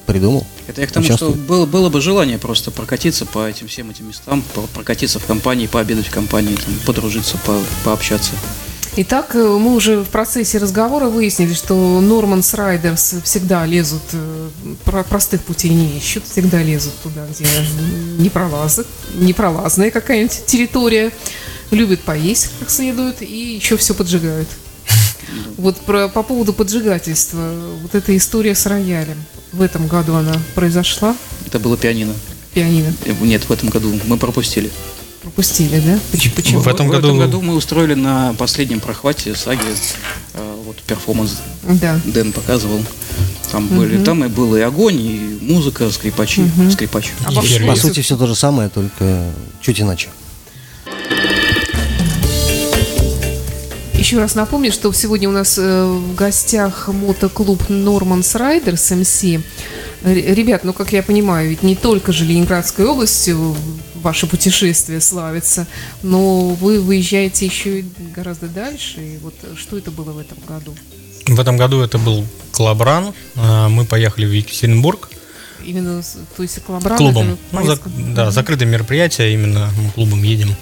Придумал. 0.07 0.47
Это 0.67 0.81
я 0.81 0.87
к 0.87 0.93
тому, 0.93 1.05
Участвуй. 1.05 1.35
что 1.35 1.39
было, 1.39 1.67
было 1.67 1.91
бы 1.91 2.01
желание 2.01 2.39
просто 2.39 2.71
прокатиться 2.71 3.27
по 3.27 3.47
этим 3.47 3.69
всем 3.69 3.91
этим 3.91 4.09
местам, 4.09 4.43
прокатиться 4.75 5.19
в 5.21 5.27
компании, 5.27 5.67
пообедать 5.67 6.07
в 6.07 6.11
компании, 6.11 6.57
там, 6.57 6.75
подружиться, 6.87 7.37
по- 7.47 7.63
пообщаться. 7.85 8.33
Итак, 8.95 9.35
э, 9.35 9.39
мы 9.39 9.75
уже 9.75 10.01
в 10.03 10.09
процессе 10.11 10.59
разговора 10.59 11.07
выяснили, 11.07 11.55
что 11.55 11.75
Норманс 12.03 12.53
Райдерс 12.53 13.15
всегда 13.25 13.65
лезут, 13.65 14.03
э, 14.13 14.49
про- 14.85 15.03
простых 15.03 15.43
путей 15.43 15.71
не 15.71 15.97
ищут, 15.97 16.25
всегда 16.31 16.63
лезут 16.63 16.93
туда, 17.03 17.27
где 17.31 17.47
не 18.19 18.29
пролазы, 18.29 18.85
непролазная 19.15 19.91
какая-нибудь 19.91 20.45
территория, 20.45 21.11
любят 21.71 22.01
поесть 22.01 22.51
как 22.61 22.69
следует 22.69 23.23
и 23.23 23.55
еще 23.55 23.79
все 23.79 23.95
поджигают. 23.95 24.49
Вот 25.57 25.79
про, 25.79 26.09
по 26.09 26.23
поводу 26.23 26.53
поджигательства, 26.53 27.51
вот 27.81 27.95
эта 27.95 28.15
история 28.15 28.55
с 28.55 28.67
роялем. 28.67 29.17
В 29.53 29.63
этом 29.63 29.87
году 29.87 30.15
она 30.17 30.35
произошла, 30.55 31.17
Это 31.47 31.59
было 31.59 31.79
пианино. 31.79 32.13
пианино. 32.53 32.93
Э, 33.07 33.15
Нет, 33.23 33.45
в 33.49 33.51
этом 33.53 33.71
году 33.71 33.91
мы 34.07 34.19
пропустили. 34.19 34.71
Пропустили, 35.23 35.79
да? 35.81 35.99
Поч- 36.11 36.33
Почему? 36.35 36.61
В 36.61 36.69
этом 36.69 36.89
в 36.89 36.91
году- 36.91 37.09
этом 37.09 37.19
году 37.19 37.41
мы 37.43 37.55
устроили 37.55 37.95
на 37.95 38.35
последнем 38.35 38.81
прохвате 38.81 39.35
саги 39.37 39.61
э, 40.35 40.55
вот 40.67 40.77
перформанс 40.83 41.37
Да. 41.63 42.01
Дэн 42.05 42.33
показывал. 42.33 42.81
Там 43.53 43.69
были, 43.69 44.03
там 44.03 44.25
и 44.25 44.29
был 44.29 44.57
и 44.57 44.61
огонь, 44.61 44.99
и 45.01 45.39
музыка, 45.43 45.89
скрипачи, 45.91 46.43
скрипач. 46.73 47.11
А. 47.25 47.31
По 47.33 47.41
Если- 47.45 47.75
сути, 47.77 48.01
все 48.01 48.17
то 48.17 48.27
же 48.27 48.35
самое, 48.35 48.69
только 48.69 49.25
чуть 49.61 49.81
иначе. 49.81 50.09
Еще 53.95 54.19
раз 54.19 54.35
напомню, 54.35 54.73
что 54.73 54.93
сегодня 54.93 55.29
у 55.29 55.33
нас 55.33 55.57
э, 55.59 55.85
в 55.85 56.15
гостях 56.17 56.89
мотоклуб 56.89 57.69
Normans 57.69 58.35
Riders 58.35 58.91
MC. 58.91 59.23
Р- 59.23 59.39
Ребят, 60.05 60.65
ну 60.65 60.73
как 60.73 60.93
я 60.93 61.05
понимаю, 61.05 61.49
ведь 61.51 61.63
не 61.63 61.77
только 61.77 62.13
же 62.13 62.25
Ленинградской 62.25 62.85
областью 62.85 63.55
ваше 64.03 64.27
путешествие 64.27 65.01
славится, 65.01 65.67
но 66.03 66.51
вы 66.51 66.81
выезжаете 66.81 67.47
еще 67.47 67.81
и 67.81 67.85
гораздо 68.15 68.49
дальше. 68.49 69.01
И 69.01 69.19
вот 69.19 69.35
что 69.57 69.79
это 69.79 69.91
было 69.91 70.13
в 70.13 70.19
этом 70.19 70.39
году? 70.47 70.75
В 71.27 71.39
этом 71.39 71.57
году 71.57 71.81
это 71.81 71.99
был 71.99 72.27
Клабран. 72.51 73.15
А, 73.37 73.69
Мы 73.69 73.85
поехали 73.85 74.27
в 74.27 74.33
Екатеринбург 74.33 75.09
Именно, 75.65 76.03
то 76.37 76.43
есть 76.43 76.59
коллаборант 76.65 76.99
клубом. 76.99 77.39
Ну, 77.53 77.61
зак- 77.65 78.15
да, 78.15 78.31
закрытое 78.31 78.69
мероприятие, 78.69 79.33
именно 79.35 79.71
мы 79.79 79.91
клубом 79.93 80.23
едем. 80.23 80.55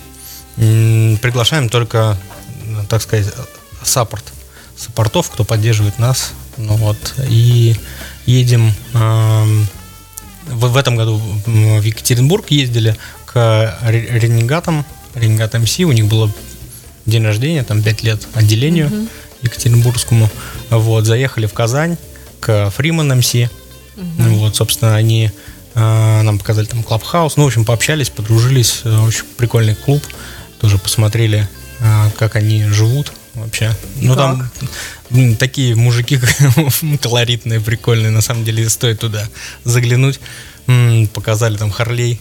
Приглашаем 0.57 1.69
только, 1.69 2.19
ну, 2.67 2.85
так 2.87 3.01
сказать, 3.03 3.33
саппорт. 3.83 4.25
Саппортов, 4.77 5.31
кто 5.31 5.45
поддерживает 5.45 5.99
нас. 5.99 6.33
Ну 6.57 6.75
вот. 6.77 7.15
И 7.29 7.77
едем 8.27 8.73
в, 8.93 9.67
в 10.47 10.77
этом 10.77 10.97
году 10.97 11.19
в 11.47 11.83
Екатеринбург 11.83 12.51
ездили 12.51 12.97
к 13.33 13.79
ре- 13.83 14.19
ренегатам, 14.19 14.85
ренегат 15.15 15.55
МС, 15.55 15.79
у 15.81 15.93
них 15.93 16.07
было 16.07 16.31
день 17.07 17.25
рождения, 17.25 17.63
там 17.63 17.83
5 17.83 18.03
лет 18.03 18.27
отделению 18.35 18.91
екатеринбургскому. 19.43 20.29
Вот, 20.71 21.07
заехали 21.07 21.47
в 21.47 21.53
Казань 21.53 21.97
к 22.41 22.71
Фриман 22.71 23.19
МС. 23.19 23.35
Ну 23.97 24.35
Вот, 24.39 24.57
собственно, 24.57 24.97
они 24.97 25.31
э, 25.75 26.23
нам 26.23 26.39
показали 26.39 26.67
там 26.67 26.83
Клабхаус. 26.83 27.37
Ну, 27.37 27.45
в 27.45 27.47
общем, 27.47 27.65
пообщались, 27.65 28.09
подружились. 28.11 28.81
Э, 28.85 28.99
Очень 29.01 29.25
прикольный 29.37 29.75
клуб. 29.75 30.03
Тоже 30.61 30.79
посмотрели, 30.79 31.49
э, 31.81 32.11
как 32.19 32.37
они 32.37 32.65
живут 32.65 33.13
вообще. 33.35 33.75
ну, 33.97 34.15
там 34.17 34.51
м, 35.11 35.37
такие 35.37 35.75
мужики 35.75 36.19
колоритные, 37.03 37.61
прикольные. 37.61 38.11
На 38.11 38.23
самом 38.23 38.45
деле, 38.45 38.69
стоит 38.69 39.01
туда 39.01 39.29
заглянуть. 39.65 40.19
Показали 41.13 41.57
там 41.57 41.71
Харлей. 41.71 42.21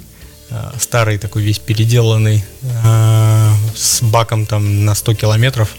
Э, 0.49 0.71
Старый 0.79 1.17
такой 1.17 1.43
весь 1.43 1.59
переделанный. 1.59 2.43
э, 2.61 3.53
С 3.75 4.01
баком 4.01 4.45
там 4.45 4.85
на 4.85 4.95
100 4.95 5.15
километров. 5.15 5.69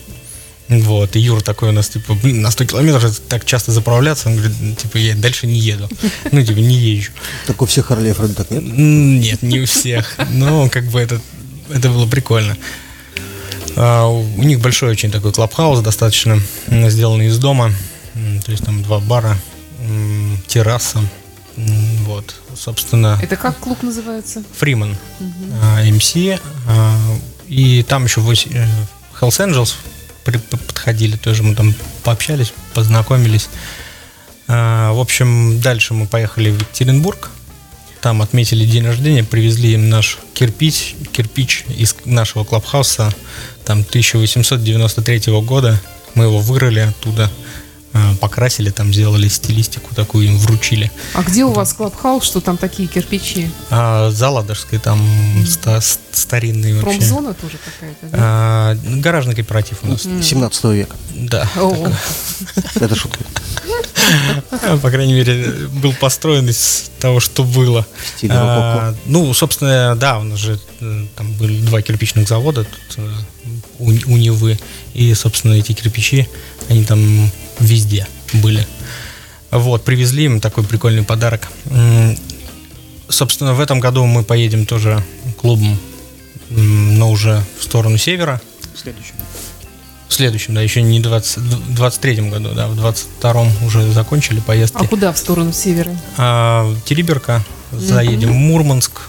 Вот, 0.69 1.17
и 1.17 1.21
Юра 1.21 1.41
такой 1.41 1.71
у 1.71 1.73
нас, 1.73 1.89
типа, 1.89 2.15
блин, 2.15 2.43
на 2.43 2.51
100 2.53 2.67
километров 2.67 3.19
так 3.29 3.45
часто 3.45 3.73
заправляться, 3.73 4.29
он 4.29 4.37
говорит, 4.37 4.79
типа, 4.79 4.99
я 4.99 5.17
дальше 5.17 5.49
не 5.49 5.59
еду. 5.59 5.89
Ну, 6.31 6.45
типа, 6.45 6.59
не 6.61 6.77
езжу. 6.77 7.11
Так 7.49 7.61
у 7.61 7.67
всех 7.67 7.91
вроде 7.91 8.35
так 8.35 8.51
нет? 8.53 8.63
Нет, 8.63 9.43
не 9.43 9.61
у 9.61 9.67
всех. 9.67 10.17
Но, 10.31 10.69
как 10.69 10.85
бы, 10.85 11.01
это, 11.01 11.21
это 11.71 11.89
было 11.89 12.07
прикольно. 12.07 12.57
А, 13.77 14.07
у 14.07 14.43
них 14.43 14.61
большой 14.61 14.91
очень 14.91 15.11
такой 15.11 15.33
клабхаус, 15.33 15.81
достаточно 15.81 16.41
сделанный 16.69 17.27
из 17.27 17.39
дома. 17.39 17.73
То 18.45 18.53
есть 18.53 18.65
там 18.65 18.83
два 18.85 19.01
бара, 19.01 19.37
терраса. 20.47 21.01
Вот, 22.21 22.35
собственно, 22.59 23.19
Это 23.23 23.37
как 23.37 23.59
клуб 23.59 23.83
называется? 23.83 24.43
Фриман, 24.59 24.97
а, 25.63 25.83
MC, 25.83 26.39
а, 26.69 26.97
и 27.49 27.83
там 27.83 28.05
еще 28.05 28.21
вось- 28.21 28.49
э, 28.53 28.67
Hells 29.21 29.39
Angels 29.47 29.75
подходили 30.25 31.17
тоже, 31.17 31.43
мы 31.43 31.55
там 31.55 31.75
пообщались, 32.05 32.53
познакомились. 32.75 33.49
А, 34.49 34.93
В 34.93 35.01
общем, 35.01 35.61
дальше 35.61 35.95
мы 35.95 36.07
поехали 36.07 36.51
в 36.51 36.61
Екатеринбург, 36.61 37.31
там 38.03 38.21
отметили 38.23 38.67
день 38.67 38.85
рождения, 38.85 39.25
привезли 39.25 39.73
им 39.75 39.89
наш 39.89 40.19
кирпич, 40.35 40.97
кирпич 41.13 41.65
из 41.69 41.95
нашего 42.05 42.45
клабхауса, 42.45 43.15
там 43.65 43.83
1893 43.85 45.41
года, 45.41 45.81
мы 46.15 46.25
его 46.25 46.39
вырыли 46.39 46.81
оттуда, 46.81 47.31
покрасили, 48.21 48.71
там 48.71 48.93
сделали 48.93 49.29
стилистику 49.29 49.95
такую, 49.95 50.27
им 50.27 50.39
вручили. 50.39 50.91
А 51.15 51.23
где 51.23 51.45
у 51.45 51.53
вас 51.53 51.73
клабхаус, 51.73 52.25
что 52.25 52.41
там 52.41 52.57
такие 52.57 52.89
кирпичи? 52.89 53.51
А, 53.71 54.11
за 54.11 54.29
Ладожской 54.31 54.79
там 54.79 55.01
ста- 55.47 55.81
с- 55.81 55.99
старинный 56.13 56.75
вообще. 56.81 56.99
Промзона 56.99 57.35
тоже 57.35 57.59
какая-то, 57.65 58.07
да? 58.07 58.19
А, 58.21 58.75
гаражный 59.01 59.35
кооператив 59.35 59.79
у 59.83 59.89
нас. 59.89 60.03
17 60.03 60.65
века. 60.67 60.97
Да. 61.15 61.49
Это 62.77 62.95
шутка. 62.95 63.19
По 64.83 64.91
крайней 64.91 65.15
мере, 65.15 65.47
был 65.83 65.93
построен 65.95 66.49
из 66.49 66.91
того, 66.99 67.21
что 67.21 67.45
было. 67.45 67.87
А, 68.29 68.95
ну, 69.07 69.33
собственно, 69.35 69.95
да, 69.97 70.19
у 70.19 70.23
нас 70.23 70.39
же 70.39 70.59
э, 70.81 71.07
там 71.17 71.33
были 71.35 71.61
два 71.61 71.81
кирпичных 71.83 72.29
завода 72.29 72.65
тут, 72.65 72.99
э, 72.99 73.11
у, 73.79 73.89
у 73.91 74.17
Невы. 74.17 74.59
И, 74.95 75.13
собственно, 75.15 75.55
эти 75.55 75.73
кирпичи, 75.73 76.29
они 76.69 76.85
там 76.85 77.31
везде 77.61 78.07
были. 78.33 78.67
Вот, 79.51 79.85
привезли 79.85 80.25
им 80.25 80.41
такой 80.41 80.65
прикольный 80.65 81.03
подарок. 81.03 81.49
Собственно, 83.09 83.55
в 83.55 83.61
этом 83.61 83.81
году 83.81 84.05
мы 84.07 84.23
поедем 84.23 84.67
тоже 84.67 85.03
клубом, 85.41 85.79
но 86.49 87.11
уже 87.11 87.43
в 87.59 87.65
сторону 87.65 87.99
севера. 87.99 88.41
Следующий. 88.75 89.13
В 90.09 90.13
следующем, 90.13 90.55
да, 90.55 90.61
еще 90.61 90.83
не 90.83 90.99
20, 91.01 91.39
в 91.39 91.75
23 91.75 92.31
году, 92.31 92.51
да, 92.53 92.67
в 92.67 92.77
22 92.77 93.47
уже 93.65 93.93
закончили 93.93 94.41
поездки. 94.41 94.83
а 94.83 94.89
куда 94.89 95.13
в 95.13 95.19
сторону 95.19 95.53
севера? 95.53 95.97
А, 96.17 96.73
Териберка, 96.85 97.45
заедем 97.71 98.31
в 98.31 98.35
Мурманск, 98.35 99.03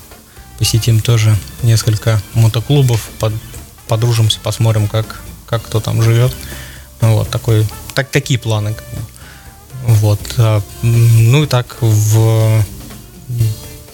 посетим 0.60 1.00
тоже 1.00 1.36
несколько 1.64 2.22
мотоклубов, 2.36 3.10
под, 3.20 3.34
подружимся, 3.88 4.40
посмотрим, 4.44 4.88
как, 4.88 5.22
как 5.48 5.64
кто 5.64 5.80
там 5.80 6.04
живет. 6.04 6.36
Вот, 7.02 7.30
такой, 7.30 7.66
так, 7.96 8.10
такие 8.10 8.40
планы. 8.40 8.74
как 8.74 8.86
бы. 8.90 8.98
Вот. 9.96 10.20
а, 10.38 10.62
ну 10.84 11.44
и 11.44 11.48
так 11.48 11.78
в, 11.82 12.64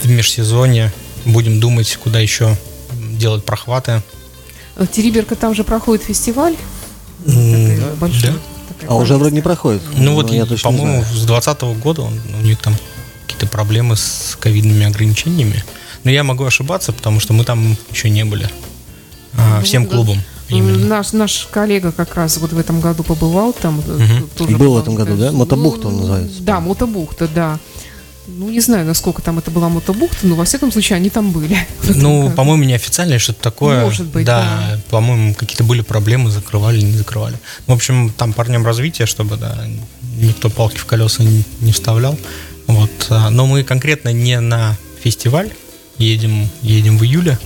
в 0.03 0.10
межсезонье 0.10 0.91
будем 1.26 1.60
думать, 1.60 1.95
куда 2.01 2.20
еще 2.20 2.55
делать 2.93 3.43
прохваты. 3.45 4.01
Э, 4.76 4.86
Териберка 4.91 5.36
там 5.36 5.55
же 5.55 5.64
проходит 5.64 6.03
фестиваль. 6.05 6.55
Такая 7.26 7.95
большая 7.95 8.34
да. 8.34 8.38
А 8.88 8.95
уже 8.95 9.18
вроде 9.18 9.36
не 9.36 9.41
проходит. 9.41 9.82
Ну 9.95 10.14
вот, 10.14 10.28
Но 10.30 10.36
я 10.36 10.45
точно 10.45 10.70
не 10.70 10.78
по-моему, 10.78 11.01
знаю. 11.01 11.16
с 11.16 11.26
2020 11.26 11.62
года 11.82 12.01
он- 12.03 12.22
у 12.39 12.43
них 12.43 12.60
там 12.60 12.76
какие-то 13.26 13.47
проблемы 13.47 13.95
с 13.95 14.38
ковидными 14.39 14.86
ограничениями. 14.86 15.64
Но 16.03 16.12
я 16.12 16.24
могу 16.24 16.43
ошибаться, 16.45 16.93
потому 16.93 17.20
что 17.20 17.34
мы 17.34 17.43
там 17.43 17.76
еще 17.91 18.10
не 18.10 18.24
были. 18.24 18.49
А, 19.34 19.60
Ну, 19.60 19.66
всем 19.66 19.88
клубом 19.88 20.22
именно. 20.50 20.86
Наш, 20.88 21.14
наш 21.14 21.48
коллега 21.52 21.91
как 21.91 22.16
раз 22.16 22.38
вот 22.38 22.54
в 22.54 22.60
этом 22.60 22.80
году 22.80 23.04
побывал 23.04 23.54
там. 23.54 23.78
Мгм. 23.78 24.30
тоже 24.36 24.58
Был 24.58 24.76
в 24.76 24.78
этом 24.78 24.95
году, 24.95 25.16
да? 25.18 25.32
Мотобухта 25.32 25.88
он 25.88 25.95
ну, 25.95 26.00
называется. 26.02 26.41
Да, 26.41 26.60
мотобухта, 26.60 27.28
да. 27.28 27.60
Ну, 28.28 28.50
не 28.50 28.60
знаю, 28.60 28.86
насколько 28.86 29.22
там 29.22 29.39
это 29.39 29.52
была 29.52 29.70
мотобухта, 29.70 30.28
но 30.28 30.36
во 30.36 30.43
всяком 30.43 30.72
случае 30.72 30.98
они 30.98 31.10
там 31.10 31.32
были. 31.32 31.58
Ну, 31.95 32.30
по-моему, 32.32 32.64
неофициально 32.66 33.20
что-то 33.20 33.41
такое. 33.41 33.84
Может 33.86 34.08
быть, 34.08 34.26
да. 34.26 34.41
да. 34.41 34.82
По-моему, 34.89 35.34
какие-то 35.34 35.64
были 35.64 35.82
проблемы, 35.82 36.30
закрывали, 36.30 36.82
не 36.82 36.98
закрывали. 36.98 37.39
В 37.68 37.72
общем, 37.72 38.10
там 38.10 38.34
парням 38.34 38.66
развитие, 38.66 39.06
чтобы, 39.06 39.38
да, 39.38 39.58
никто 40.18 40.50
палки 40.50 40.78
в 40.78 40.86
колеса 40.86 41.24
не, 41.24 41.43
не 41.62 41.72
вставлял. 41.72 42.18
Вот. 42.68 42.91
а, 43.10 43.30
Но 43.30 43.45
мы 43.45 43.64
конкретно 43.64 44.12
не 44.12 44.39
на 44.41 44.76
фестиваль 45.02 45.52
едем, 45.98 46.50
едем 46.62 46.98
в 46.98 47.04
июле. 47.04 47.39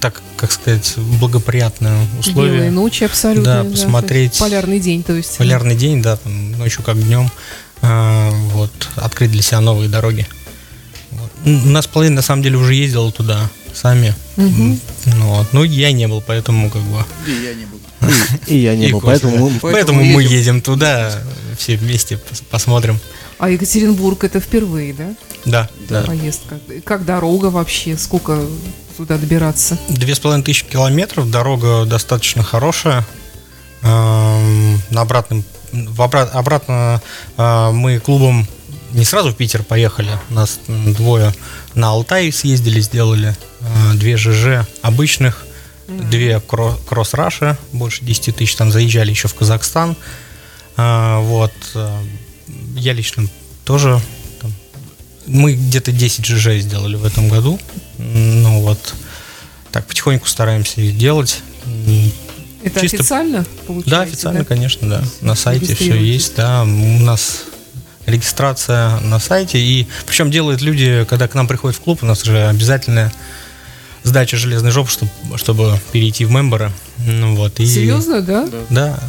Так, 0.00 0.22
как 0.36 0.52
сказать, 0.52 0.94
благоприятные 0.96 2.06
условия. 2.20 2.52
Белые 2.52 2.70
ночи 2.70 3.02
абсолютно. 3.04 3.64
Да, 3.64 3.70
посмотреть. 3.70 4.38
Полярный 4.38 4.78
день, 4.78 5.02
то 5.02 5.14
есть. 5.14 5.36
Полярный 5.38 5.74
день, 5.74 6.00
да, 6.02 6.16
там 6.16 6.52
ночью 6.52 6.82
как 6.84 7.02
днем. 7.02 7.30
А, 7.82 8.30
вот, 8.52 8.70
открыть 8.96 9.32
для 9.32 9.42
себя 9.42 9.60
новые 9.60 9.88
дороги. 9.88 10.26
Вот. 11.10 11.30
У 11.44 11.68
нас 11.68 11.86
половина 11.86 12.16
на 12.16 12.22
самом 12.22 12.42
деле 12.42 12.56
уже 12.58 12.74
ездила 12.74 13.10
туда 13.10 13.50
сами. 13.74 14.14
Мгм. 14.36 14.80
Ну, 15.06 15.26
вот. 15.34 15.46
ну, 15.52 15.64
я 15.64 15.90
не 15.92 16.06
был, 16.06 16.20
поэтому 16.24 16.70
как 16.70 16.82
бы. 16.82 17.04
И 17.26 17.30
я 17.32 17.54
не 17.54 17.64
был. 17.66 17.78
И 18.46 18.56
я 18.58 18.76
не 18.76 18.88
был, 18.88 19.00
поэтому 19.00 19.36
да. 19.36 19.42
мы- 19.42 19.58
Поэтому 19.72 20.04
мы 20.04 20.22
едем 20.22 20.60
туда, 20.60 21.12
все 21.56 21.76
вместе 21.76 22.14
пос- 22.16 22.42
посмотрим. 22.50 23.00
А 23.38 23.50
Екатеринбург 23.50 24.24
это 24.24 24.40
впервые, 24.40 24.92
да? 24.92 25.14
Да, 25.44 25.68
да. 25.88 26.02
Поездка. 26.02 26.58
Как 26.84 27.04
дорога 27.04 27.46
вообще? 27.46 27.96
Сколько 27.96 28.44
туда 28.96 29.16
добираться? 29.16 29.78
Две 29.88 30.14
с 30.14 30.18
половиной 30.18 30.44
тысячи 30.44 30.64
километров, 30.66 31.30
дорога 31.30 31.84
достаточно 31.84 32.42
хорошая. 32.42 33.06
Эм, 33.82 34.80
На 34.90 35.02
обратном, 35.02 35.44
в 35.72 36.00
обра- 36.00 36.28
обратно 36.30 37.00
э, 37.36 37.70
мы 37.70 38.00
клубом 38.00 38.46
не 38.92 39.04
сразу 39.04 39.30
в 39.30 39.36
Питер 39.36 39.62
поехали, 39.62 40.10
нас 40.30 40.58
двое 40.66 41.32
на 41.74 41.90
Алтай 41.90 42.32
съездили, 42.32 42.80
сделали 42.80 43.36
э, 43.60 43.94
две 43.94 44.16
ЖЖ 44.16 44.66
обычных, 44.82 45.46
две 45.86 46.42
кро- 46.44 46.76
кросс-раши, 46.88 47.56
больше 47.72 48.04
10 48.04 48.34
тысяч, 48.34 48.56
там 48.56 48.72
заезжали 48.72 49.10
еще 49.10 49.28
в 49.28 49.34
Казахстан. 49.34 49.94
А, 50.76 51.20
Вот. 51.20 51.52
Я 52.76 52.92
лично 52.92 53.26
тоже 53.64 54.00
там, 54.40 54.52
мы 55.26 55.54
где-то 55.54 55.92
10 55.92 56.24
ЖЖ 56.24 56.60
сделали 56.60 56.96
в 56.96 57.04
этом 57.04 57.28
году. 57.28 57.58
Ну 57.98 58.60
вот. 58.62 58.94
Так, 59.72 59.86
потихоньку 59.86 60.26
стараемся 60.26 60.80
их 60.80 60.96
делать. 60.96 61.42
Это 62.64 62.80
Чисто- 62.80 62.96
официально 62.98 63.44
получается? 63.66 63.90
Да, 63.90 64.00
официально, 64.02 64.44
конечно, 64.44 64.88
да. 64.88 65.04
На 65.20 65.34
сайте 65.34 65.74
все 65.74 65.94
есть, 65.94 66.34
да. 66.36 66.62
У 66.62 66.66
нас 67.00 67.44
регистрация 68.06 68.98
на 69.00 69.18
сайте. 69.20 69.58
И 69.58 69.86
причем 70.06 70.30
делают 70.30 70.62
люди, 70.62 71.06
когда 71.08 71.28
к 71.28 71.34
нам 71.34 71.46
приходят 71.46 71.76
в 71.76 71.80
клуб, 71.80 72.02
у 72.02 72.06
нас 72.06 72.22
же 72.22 72.46
обязательная 72.48 73.12
сдача 74.08 74.36
железной 74.36 74.72
жопы, 74.72 74.90
чтобы, 74.90 75.10
чтобы 75.36 75.80
перейти 75.92 76.24
в 76.24 76.30
мемберы. 76.30 76.72
Ну, 76.98 77.36
вот, 77.36 77.60
и... 77.60 77.66
Серьезно, 77.66 78.20
да? 78.22 78.48
Да, 78.70 79.00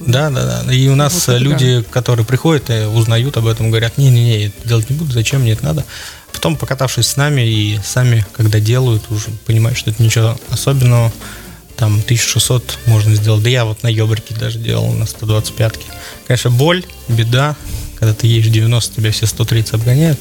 да, 0.00 0.30
да, 0.30 0.62
да. 0.64 0.72
И 0.72 0.88
у 0.88 0.96
нас 0.96 1.28
Вот 1.28 1.40
люди, 1.40 1.84
которые 1.90 2.26
приходят 2.26 2.68
и 2.70 2.84
узнают 2.86 3.36
об 3.36 3.46
этом, 3.46 3.70
говорят, 3.70 3.98
не-не-не, 3.98 4.46
это 4.46 4.68
делать 4.68 4.90
не 4.90 4.96
буду, 4.96 5.12
зачем 5.12 5.42
мне 5.42 5.52
это 5.52 5.64
надо. 5.64 5.84
Потом, 6.32 6.56
покатавшись 6.56 7.06
с 7.06 7.16
нами 7.16 7.42
и 7.42 7.80
сами, 7.84 8.26
когда 8.32 8.60
делают, 8.60 9.04
уже 9.10 9.30
понимают, 9.46 9.78
что 9.78 9.90
это 9.90 10.02
ничего 10.02 10.38
особенного. 10.50 11.12
Там 11.76 12.00
1600 12.00 12.78
можно 12.86 13.14
сделать. 13.14 13.42
Да 13.42 13.50
я 13.50 13.64
вот 13.64 13.82
на 13.82 13.88
Ёбрике 13.88 14.34
даже 14.34 14.58
делал, 14.58 14.92
на 14.92 15.04
125-ке. 15.04 15.84
Конечно, 16.26 16.50
боль, 16.50 16.84
беда, 17.08 17.54
когда 17.98 18.14
ты 18.14 18.26
едешь 18.26 18.50
90, 18.50 18.94
тебя 18.94 19.10
все 19.12 19.26
130 19.26 19.74
обгоняют. 19.74 20.18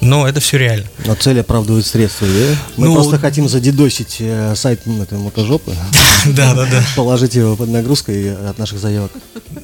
Но 0.00 0.28
это 0.28 0.38
все 0.40 0.58
реально. 0.58 0.86
Но 1.06 1.14
цель 1.16 1.40
оправдывает 1.40 1.84
средства, 1.84 2.26
да? 2.28 2.56
Мы 2.76 2.86
Ну, 2.86 2.94
просто 2.94 3.18
хотим 3.18 3.48
задедосить 3.48 4.16
э, 4.20 4.54
сайт 4.54 4.80
этой 4.86 5.18
мотожопы, 5.18 5.74
Да, 6.26 6.54
да, 6.54 6.66
да. 6.66 6.82
положить 6.94 7.34
его 7.34 7.56
под 7.56 7.68
нагрузкой 7.70 8.34
от 8.48 8.58
наших 8.58 8.78
заявок. 8.78 9.10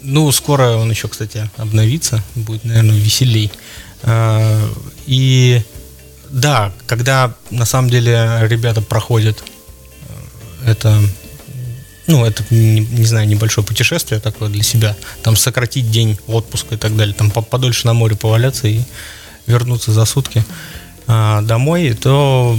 Ну, 0.02 0.30
скоро 0.32 0.70
он 0.76 0.90
еще, 0.90 1.06
кстати, 1.08 1.48
обновится, 1.56 2.22
будет, 2.34 2.64
наверное, 2.64 2.96
веселей. 2.96 3.52
А, 4.02 4.60
И 5.06 5.62
да, 6.30 6.72
когда 6.86 7.34
на 7.50 7.64
самом 7.64 7.90
деле 7.90 8.38
ребята 8.42 8.80
проходят 8.82 9.44
э, 10.64 10.70
это, 10.72 11.00
ну, 12.08 12.24
это, 12.24 12.42
не, 12.50 12.80
не 12.80 13.04
знаю, 13.06 13.28
небольшое 13.28 13.64
путешествие 13.64 14.20
такое 14.20 14.48
для 14.48 14.64
себя, 14.64 14.96
там 15.22 15.36
сократить 15.36 15.92
день 15.92 16.18
отпуска 16.26 16.74
и 16.74 16.78
так 16.78 16.96
далее, 16.96 17.14
там 17.14 17.30
по- 17.30 17.40
подольше 17.42 17.86
на 17.86 17.94
море 17.94 18.16
поваляться 18.16 18.66
и 18.66 18.80
вернуться 19.46 19.92
за 19.92 20.04
сутки 20.04 20.44
а, 21.06 21.42
домой, 21.42 21.94
то 22.00 22.56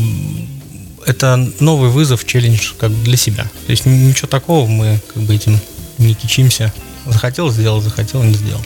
это 1.06 1.52
новый 1.60 1.90
вызов, 1.90 2.26
челлендж 2.26 2.74
как 2.78 2.92
бы 2.92 3.04
для 3.04 3.18
себя. 3.18 3.44
То 3.66 3.72
есть 3.72 3.86
ничего 3.86 4.28
такого, 4.28 4.68
мы 4.68 5.00
как 5.14 5.24
бы 5.24 5.36
этим 5.36 5.60
не 5.98 6.14
кичимся. 6.14 6.74
Захотел 7.06 7.52
сделал, 7.52 7.82
захотел 7.82 8.24
не 8.24 8.34
сделал. 8.34 8.62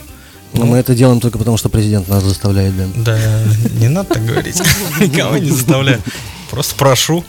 Но 0.52 0.64
мы 0.66 0.78
это 0.78 0.94
делаем 0.94 1.20
только 1.20 1.38
потому, 1.38 1.56
что 1.56 1.68
президент 1.68 2.08
нас 2.08 2.24
заставляет, 2.24 2.74
да. 2.76 2.86
Да, 2.96 3.42
не 3.78 3.88
надо 3.88 4.14
так 4.14 4.26
говорить. 4.26 4.60
Никого 5.00 5.36
не 5.36 5.50
заставляю. 5.50 6.02
Просто 6.50 6.74
прошу. 6.74 7.24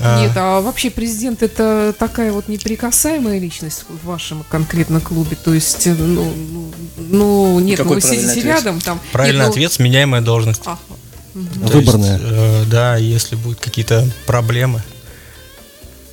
А, 0.00 0.22
Нет, 0.22 0.32
а 0.36 0.60
вообще 0.60 0.90
президент 0.90 1.42
это 1.42 1.94
такая 1.98 2.32
вот 2.32 2.48
неприкасаемая 2.48 3.38
личность 3.38 3.84
в 3.88 4.06
вашем 4.06 4.44
конкретно 4.48 5.00
клубе. 5.00 5.36
То 5.36 5.54
есть, 5.54 5.86
э, 5.86 5.94
ну, 5.94 6.32
ну, 6.34 6.72
ну, 6.98 7.60
нет, 7.60 7.78
ну, 7.84 7.94
вы 7.94 8.00
сидите 8.00 8.30
ответ? 8.30 8.44
рядом 8.44 8.80
там. 8.80 9.00
Правильный 9.12 9.38
Нет, 9.40 9.46
ну, 9.46 9.52
ответ, 9.52 9.72
сменяемая 9.72 10.20
должность. 10.20 10.62
а, 10.66 10.78
То 11.32 11.38
Выборная. 11.78 12.18
есть, 12.18 12.24
э, 12.28 12.64
да, 12.66 12.96
если 12.96 13.36
будут 13.36 13.60
какие-то 13.60 14.08
проблемы 14.26 14.82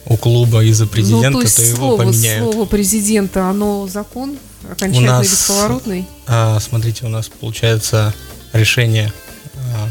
у 0.05 0.15
клуба 0.17 0.63
из-за 0.63 0.85
президента, 0.87 1.29
ну, 1.31 1.39
то 1.39 1.43
есть 1.45 1.55
то 1.57 1.63
его 1.63 1.75
слово, 1.77 1.97
поменяют. 2.03 2.51
слово 2.53 2.65
президента, 2.65 3.49
оно 3.49 3.87
закон 3.87 4.37
окончательный, 4.69 5.07
нас- 5.09 5.27
бесповоротный. 5.27 6.05
А, 6.27 6.59
смотрите, 6.59 7.05
у 7.05 7.09
нас 7.09 7.29
получается 7.29 8.13
решение 8.53 9.11
а, 9.55 9.89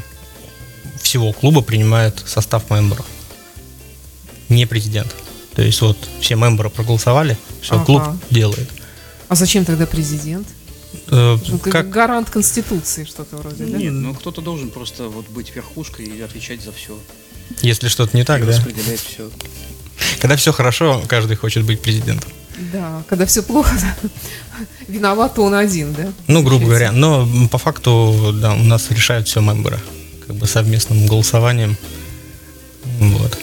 всего 1.02 1.32
клуба 1.32 1.60
принимает 1.62 2.22
состав 2.26 2.70
мемберов, 2.70 3.06
не 4.50 4.66
президент. 4.66 5.14
То 5.54 5.62
есть 5.62 5.80
вот 5.80 5.96
все 6.20 6.36
мемберы 6.36 6.70
проголосовали, 6.70 7.36
все, 7.62 7.74
Ага. 7.76 7.84
клуб 7.84 8.02
делает. 8.30 8.68
А 9.28 9.34
зачем 9.34 9.64
тогда 9.64 9.86
президент? 9.86 10.46
Э, 11.08 11.38
Он 11.52 11.58
как, 11.60 11.88
гарант 11.90 12.30
Конституции 12.30 13.04
что-то 13.04 13.36
вроде, 13.36 13.64
да? 13.64 13.78
Нет, 13.78 13.92
ну 13.92 14.14
кто-то 14.14 14.40
должен 14.40 14.70
просто 14.70 15.08
вот 15.08 15.28
быть 15.28 15.54
верхушкой 15.54 16.06
и 16.06 16.20
отвечать 16.20 16.62
за 16.62 16.72
все. 16.72 16.98
если 17.62 17.88
что-то 17.88 18.16
не 18.16 18.24
так, 18.24 18.42
да? 18.44 18.52
Распределять 18.52 19.00
все. 19.00 19.30
Когда 20.20 20.36
все 20.36 20.52
хорошо, 20.52 21.02
каждый 21.08 21.36
хочет 21.36 21.64
быть 21.64 21.80
президентом. 21.80 22.30
Да, 22.72 23.02
когда 23.08 23.24
все 23.26 23.42
плохо, 23.42 23.74
виноват 24.88 25.38
он 25.38 25.54
один, 25.54 25.94
да? 25.94 26.12
Ну, 26.26 26.42
грубо 26.42 26.66
говоря. 26.66 26.92
Но 26.92 27.28
по 27.50 27.58
факту, 27.58 28.32
да, 28.40 28.54
у 28.54 28.62
нас 28.64 28.90
решают 28.90 29.28
все 29.28 29.40
мемберы. 29.40 29.80
Как 30.26 30.36
бы 30.36 30.46
совместным 30.46 31.06
голосованием. 31.06 31.76
Вот. 32.98 33.38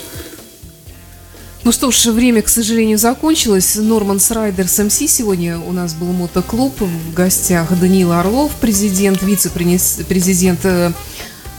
Ну 1.68 1.74
что 1.74 1.92
ж, 1.92 2.06
время, 2.14 2.42
к 2.44 2.48
сожалению, 2.48 2.98
закончилось. 2.98 3.76
Норманс 3.76 4.32
Райдерс 4.32 4.80
МС 4.80 5.00
сегодня 5.12 5.60
у 5.60 5.74
нас 5.74 5.96
был 5.96 6.14
мотоклуб. 6.14 6.80
В 6.80 7.14
гостях 7.14 7.78
Даниил 7.78 8.14
Орлов, 8.14 8.54
президент, 8.62 9.22
вице-президент 9.22 10.62
э, 10.64 10.94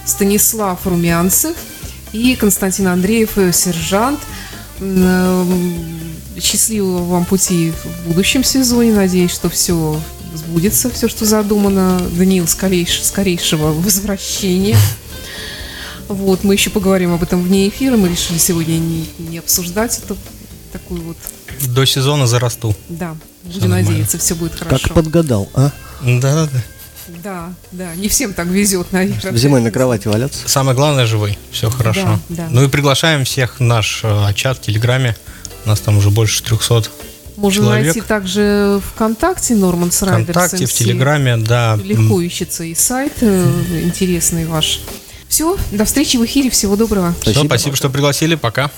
Станислав 0.06 0.86
Румянцев 0.86 1.54
и 2.14 2.34
Константин 2.36 2.86
Андреев, 2.86 3.36
э, 3.36 3.52
сержант. 3.52 4.20
М, 4.80 5.84
Счастливого 6.40 7.04
вам 7.04 7.26
пути 7.26 7.74
в 8.04 8.08
будущем 8.08 8.42
сезоне. 8.44 8.94
Надеюсь, 8.94 9.30
что 9.32 9.50
все 9.50 10.00
сбудется, 10.34 10.88
все, 10.88 11.08
что 11.08 11.26
задумано. 11.26 12.00
Даниил, 12.16 12.44
скорейш- 12.44 13.02
скорейшего 13.02 13.74
возвращения. 13.74 14.78
Вот, 16.08 16.42
мы 16.42 16.54
еще 16.54 16.70
поговорим 16.70 17.12
об 17.12 17.22
этом 17.22 17.42
вне 17.42 17.68
эфира. 17.68 17.96
Мы 17.96 18.08
решили 18.08 18.38
сегодня 18.38 18.78
не, 18.78 19.06
не 19.18 19.38
обсуждать 19.38 19.98
эту 19.98 20.16
такую 20.72 21.02
вот. 21.02 21.16
До 21.68 21.84
сезона 21.84 22.26
зарасту. 22.26 22.74
Да, 22.88 23.16
будем 23.44 23.60
нормально. 23.60 23.90
надеяться, 23.90 24.18
все 24.18 24.34
будет 24.34 24.54
хорошо. 24.54 24.88
Как 24.88 24.94
подгадал, 24.94 25.48
а? 25.54 25.70
Да, 26.02 26.20
да, 26.20 26.48
да. 26.52 26.62
Да, 27.22 27.52
да, 27.72 27.94
не 27.94 28.08
всем 28.08 28.34
так 28.34 28.48
везет, 28.48 28.92
наверное. 28.92 29.36
Зимой 29.36 29.62
на 29.62 29.70
кровати 29.70 30.08
валяться. 30.08 30.46
Самое 30.46 30.76
главное 30.76 31.06
живой. 31.06 31.38
Все 31.50 31.70
хорошо. 31.70 32.18
да. 32.28 32.48
Ну 32.50 32.64
и 32.64 32.68
приглашаем 32.68 33.24
всех 33.24 33.60
в 33.60 33.62
наш 33.62 34.02
э, 34.04 34.32
чат 34.34 34.58
в 34.58 34.60
Телеграме. 34.60 35.16
У 35.64 35.68
нас 35.68 35.80
там 35.80 35.96
уже 35.96 36.10
больше 36.10 36.42
300 36.42 36.90
Можно 37.36 37.64
человек. 37.64 37.84
найти 37.86 38.00
также 38.02 38.80
ВКонтакте 38.94 39.54
Норманс 39.54 40.02
Райдерс 40.02 40.36
ВКонтакте, 40.36 40.66
в 40.66 40.70
MC. 40.70 40.78
Телеграме, 40.78 41.36
да. 41.38 41.76
Легко 41.82 42.20
ищется 42.20 42.64
и 42.64 42.74
сайт 42.74 43.14
э, 43.22 43.80
интересный 43.84 44.44
ваш. 44.44 44.80
Все, 45.28 45.56
до 45.70 45.84
встречи 45.84 46.16
в 46.16 46.24
эфире, 46.24 46.50
всего 46.50 46.76
доброго. 46.76 47.12
Все, 47.20 47.32
Спасибо. 47.32 47.46
спасибо, 47.46 47.76
что 47.76 47.90
пригласили. 47.90 48.34
Пока. 48.34 48.70